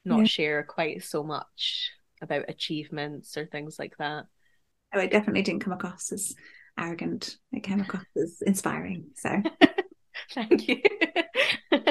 [0.04, 0.24] not yeah.
[0.24, 1.90] share quite so much
[2.22, 4.26] about achievements or things like that.
[4.94, 6.34] Oh, it definitely didn't come across as
[6.78, 7.36] arrogant.
[7.52, 9.06] It came across as inspiring.
[9.14, 9.42] So
[10.32, 10.82] thank you.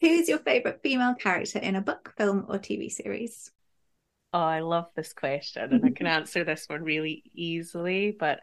[0.00, 3.50] Who's your favourite female character in a book, film, or TV series?
[4.32, 8.14] Oh, I love this question, and I can answer this one really easily.
[8.18, 8.40] But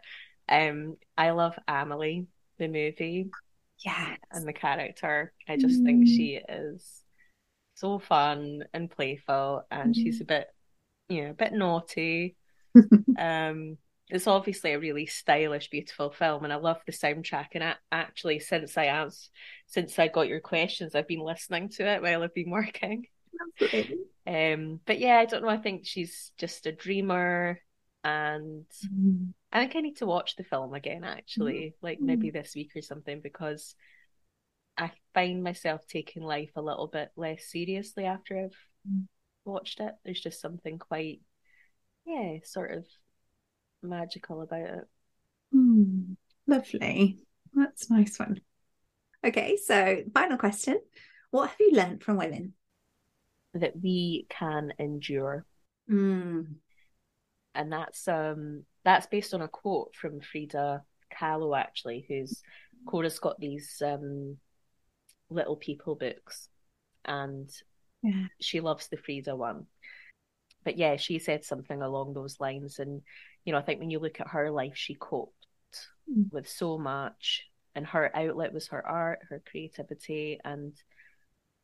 [0.48, 2.26] um, I love Amelie,
[2.58, 3.30] the movie.
[3.78, 5.32] Yeah, and the character.
[5.48, 5.84] I just mm.
[5.84, 7.04] think she is
[7.74, 9.96] so fun and playful, and mm.
[9.96, 10.48] she's a bit,
[11.08, 12.36] you know, a bit naughty.
[13.18, 13.78] um,
[14.14, 17.48] it's obviously a really stylish, beautiful film, and I love the soundtrack.
[17.52, 19.30] And I, actually, since I asked,
[19.66, 23.06] since I got your questions, I've been listening to it while I've been working.
[24.26, 25.48] Um, but yeah, I don't know.
[25.48, 27.58] I think she's just a dreamer,
[28.04, 29.32] and mm.
[29.52, 31.02] I think I need to watch the film again.
[31.02, 31.82] Actually, mm.
[31.82, 33.74] like maybe this week or something, because
[34.78, 39.06] I find myself taking life a little bit less seriously after I've mm.
[39.44, 39.92] watched it.
[40.04, 41.20] There's just something quite,
[42.06, 42.86] yeah, sort of
[43.84, 44.88] magical about it.
[45.54, 46.16] Mm,
[46.46, 47.18] lovely.
[47.54, 48.40] That's a nice one.
[49.24, 50.80] Okay, so final question.
[51.30, 52.54] What have you learned from women?
[53.54, 55.46] That we can endure.
[55.90, 56.56] Mm.
[57.54, 60.82] And that's um that's based on a quote from Frida
[61.16, 62.42] Kahlo actually, who's
[62.86, 64.36] Cora's got these um
[65.30, 66.48] little people books
[67.04, 67.50] and
[68.02, 68.26] yeah.
[68.40, 69.66] she loves the Frida one.
[70.64, 73.02] But yeah, she said something along those lines and
[73.44, 75.46] you know, I think when you look at her life, she coped
[76.10, 76.32] mm.
[76.32, 80.72] with so much, and her outlet was her art, her creativity, and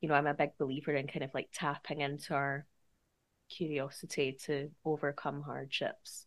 [0.00, 2.66] you know, I'm a big believer in kind of like tapping into our
[3.50, 6.26] curiosity to overcome hardships.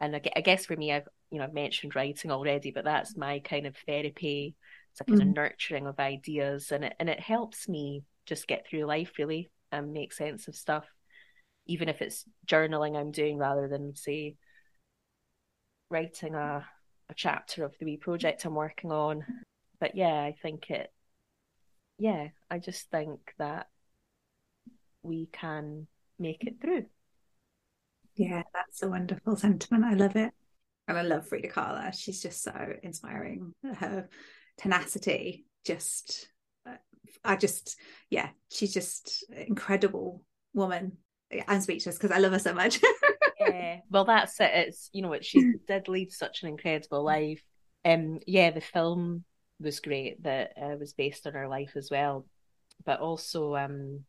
[0.00, 3.40] And I guess for me, I've you know I've mentioned writing already, but that's my
[3.40, 4.54] kind of therapy.
[4.92, 5.28] It's a kind mm.
[5.28, 9.50] of nurturing of ideas, and it and it helps me just get through life really
[9.72, 10.84] and make sense of stuff
[11.66, 14.36] even if it's journaling I'm doing rather than say
[15.90, 16.66] writing a
[17.08, 19.24] a chapter of the project I'm working on.
[19.78, 20.90] But yeah, I think it
[21.98, 23.68] yeah, I just think that
[25.02, 25.86] we can
[26.18, 26.86] make it through.
[28.16, 29.84] Yeah, that's a wonderful sentiment.
[29.84, 30.32] I love it.
[30.88, 31.92] And I love Frida Kahlo.
[31.94, 32.52] She's just so
[32.82, 33.52] inspiring.
[33.62, 34.08] Her
[34.58, 36.28] tenacity, just,
[36.66, 36.76] uh,
[37.24, 40.22] I just, yeah, she's just incredible
[40.54, 40.98] woman
[41.48, 42.80] I'm speechless because I love her so much.
[43.40, 44.50] yeah, well, that's it.
[44.54, 47.42] It's you know she did lead such an incredible life.
[47.84, 49.24] Um, yeah, the film
[49.60, 52.26] was great that uh, was based on her life as well,
[52.84, 54.04] but also um,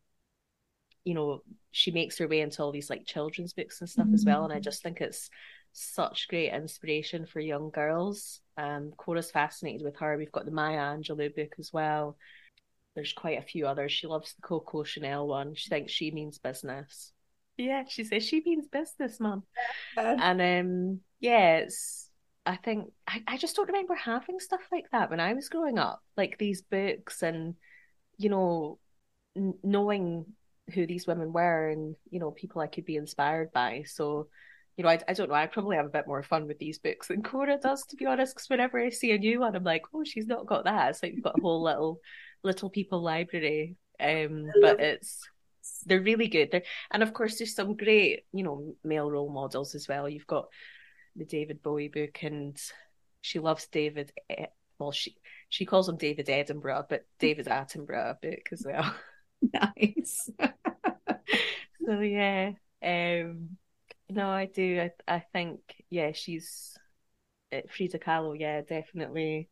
[1.08, 1.42] you know,
[1.72, 4.16] she makes her way into all these like children's books and stuff mm-hmm.
[4.16, 5.30] as well, and I just think it's
[5.72, 8.42] such great inspiration for young girls.
[8.58, 10.18] Um, Cora's fascinated with her.
[10.18, 12.18] We've got the Maya Angelou book as well.
[12.98, 13.92] There's quite a few others.
[13.92, 15.54] She loves the Coco Chanel one.
[15.54, 17.14] She thinks she means business.
[17.56, 19.44] Yeah, she says she means business, mum.
[19.96, 22.10] and um, yeah, it's.
[22.44, 25.78] I think I, I just don't remember having stuff like that when I was growing
[25.78, 27.54] up, like these books and
[28.18, 28.80] you know,
[29.36, 30.26] n- knowing
[30.74, 33.84] who these women were and you know people I could be inspired by.
[33.86, 34.28] So
[34.76, 35.36] you know, I, I don't know.
[35.36, 38.08] I probably have a bit more fun with these books than Cora does, to be
[38.08, 38.34] honest.
[38.34, 40.90] Because whenever I see a new one, I'm like, oh, she's not got that.
[40.90, 42.00] It's like you've got a whole little
[42.44, 43.78] Little People library.
[44.00, 45.28] Um, but it's
[45.86, 46.50] they're really good.
[46.52, 50.08] They're, and of course, there's some great, you know, male role models as well.
[50.08, 50.48] You've got
[51.16, 52.58] the David Bowie book, and
[53.22, 54.12] she loves David.
[54.80, 55.16] Well, she
[55.50, 58.94] she calls him David Edinburgh, but David Attenborough book as well.
[59.54, 60.32] Nice.
[61.86, 63.58] so yeah, um,
[64.10, 64.82] no, I do.
[64.82, 65.60] I I think
[65.92, 66.76] yeah, she's
[67.54, 68.36] uh, Frida Kahlo.
[68.38, 69.50] Yeah, definitely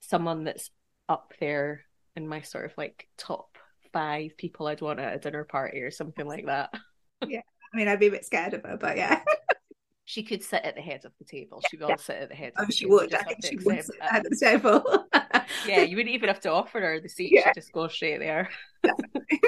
[0.00, 0.70] someone that's
[1.06, 1.84] up there
[2.16, 3.58] in my sort of like top
[3.92, 6.72] five people I'd want at a dinner party or something like that.
[7.26, 7.40] yeah.
[7.72, 9.22] I mean, I'd be a bit scared of her, but yeah.
[10.04, 11.62] she could sit at the head of the table.
[11.70, 11.96] She would yeah.
[11.96, 12.52] sit at the head.
[12.58, 13.14] Oh, she would.
[13.14, 15.06] I think she would sit at the table.
[15.66, 17.32] yeah, you wouldn't even have to offer her the seat.
[17.32, 17.44] Yeah.
[17.46, 18.50] She'd just go straight there.
[18.82, 19.40] Definitely.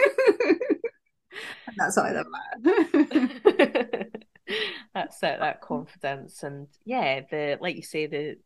[1.76, 4.06] That's all I love about
[4.94, 5.40] That's it.
[5.40, 8.36] That confidence and yeah, the like you say, the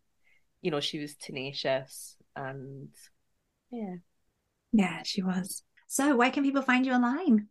[0.63, 2.89] you know she was tenacious and
[3.71, 3.97] yeah,
[4.73, 5.63] Yeah, she was.
[5.87, 7.49] So, where can people find you online?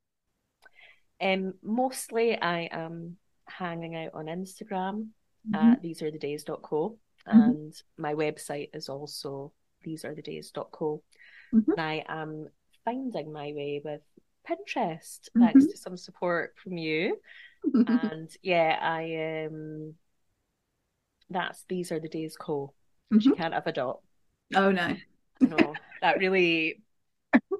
[1.22, 5.08] Um, mostly I am hanging out on Instagram
[5.50, 5.56] mm-hmm.
[5.56, 6.98] at these are the days.co
[7.28, 7.40] mm-hmm.
[7.40, 9.52] and my website is also
[9.84, 11.04] these are the days.co.
[11.54, 11.72] Mm-hmm.
[11.72, 12.48] And I am
[12.86, 14.02] finding my way with
[14.48, 15.44] Pinterest mm-hmm.
[15.44, 17.18] thanks to some support from you.
[17.74, 19.96] and yeah, I um
[21.30, 22.74] that's these are the days co.
[23.14, 23.20] Mm-hmm.
[23.20, 24.00] She can't have a dot.
[24.56, 24.96] Oh no.
[25.42, 26.82] no, that really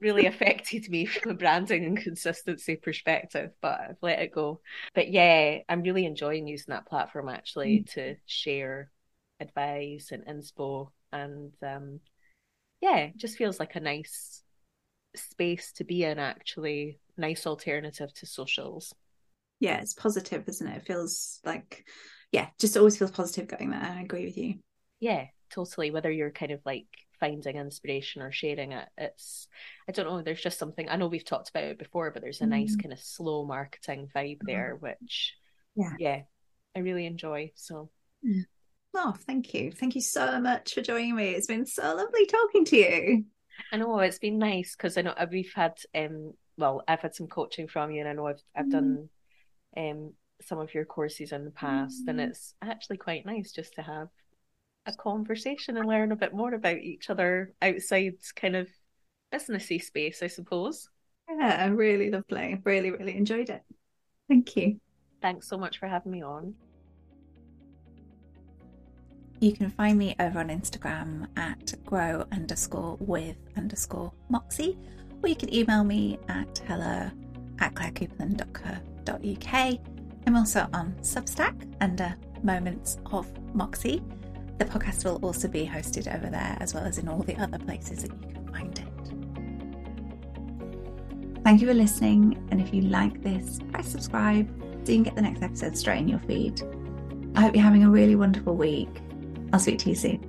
[0.02, 4.62] really affected me from a branding and consistency perspective, but I've let it go.
[4.94, 7.94] But yeah, I'm really enjoying using that platform actually mm.
[7.94, 8.92] to share
[9.40, 12.02] advice and inspo and um
[12.82, 14.42] yeah, just feels like a nice
[15.16, 18.94] space to be in actually, nice alternative to socials.
[19.60, 20.78] Yeah, it's positive, isn't it?
[20.78, 21.86] It feels like
[22.32, 23.82] yeah, just always feels positive going there.
[23.82, 24.56] I agree with you.
[25.00, 25.92] Yeah, totally.
[25.92, 26.88] Whether you're kind of like
[27.20, 29.48] finding inspiration or sharing it, it's
[29.88, 30.22] I don't know.
[30.22, 32.50] There's just something I know we've talked about it before, but there's a mm.
[32.50, 34.48] nice kind of slow marketing vibe mm-hmm.
[34.48, 35.36] there, which
[35.76, 36.22] yeah, yeah,
[36.76, 37.52] I really enjoy.
[37.56, 37.90] So.
[38.26, 38.46] Mm.
[38.96, 39.72] Oh, thank you.
[39.72, 41.30] Thank you so much for joining me.
[41.30, 43.26] It's been so lovely talking to you.
[43.72, 47.28] I know it's been nice because I know we've had um well I've had some
[47.28, 48.72] coaching from you and I know I've I've mm.
[48.72, 49.10] done
[49.78, 52.10] um some of your courses in the past, mm-hmm.
[52.10, 54.08] and it's actually quite nice just to have
[54.90, 58.68] a conversation and learn a bit more about each other outside kind of
[59.34, 60.90] businessy space, I suppose.
[61.30, 62.60] Yeah, I really lovely.
[62.64, 63.62] Really, really enjoyed it.
[64.28, 64.80] Thank you.
[65.22, 66.56] Thanks so much for having me on.
[69.40, 74.78] You can find me over on Instagram at grow underscore with underscore moxie,
[75.24, 77.10] or you can email me at hello
[77.60, 79.80] at clairecoupland.co.uk
[80.30, 82.14] I'm also on Substack under
[82.44, 84.04] Moments of Moxie.
[84.60, 87.58] The podcast will also be hosted over there as well as in all the other
[87.58, 88.86] places that you can find it.
[91.44, 94.48] Thank you for listening, and if you like this, press subscribe
[94.84, 96.62] so you can get the next episode straight in your feed.
[97.36, 99.02] I hope you're having a really wonderful week.
[99.54, 100.29] I'll speak to you soon.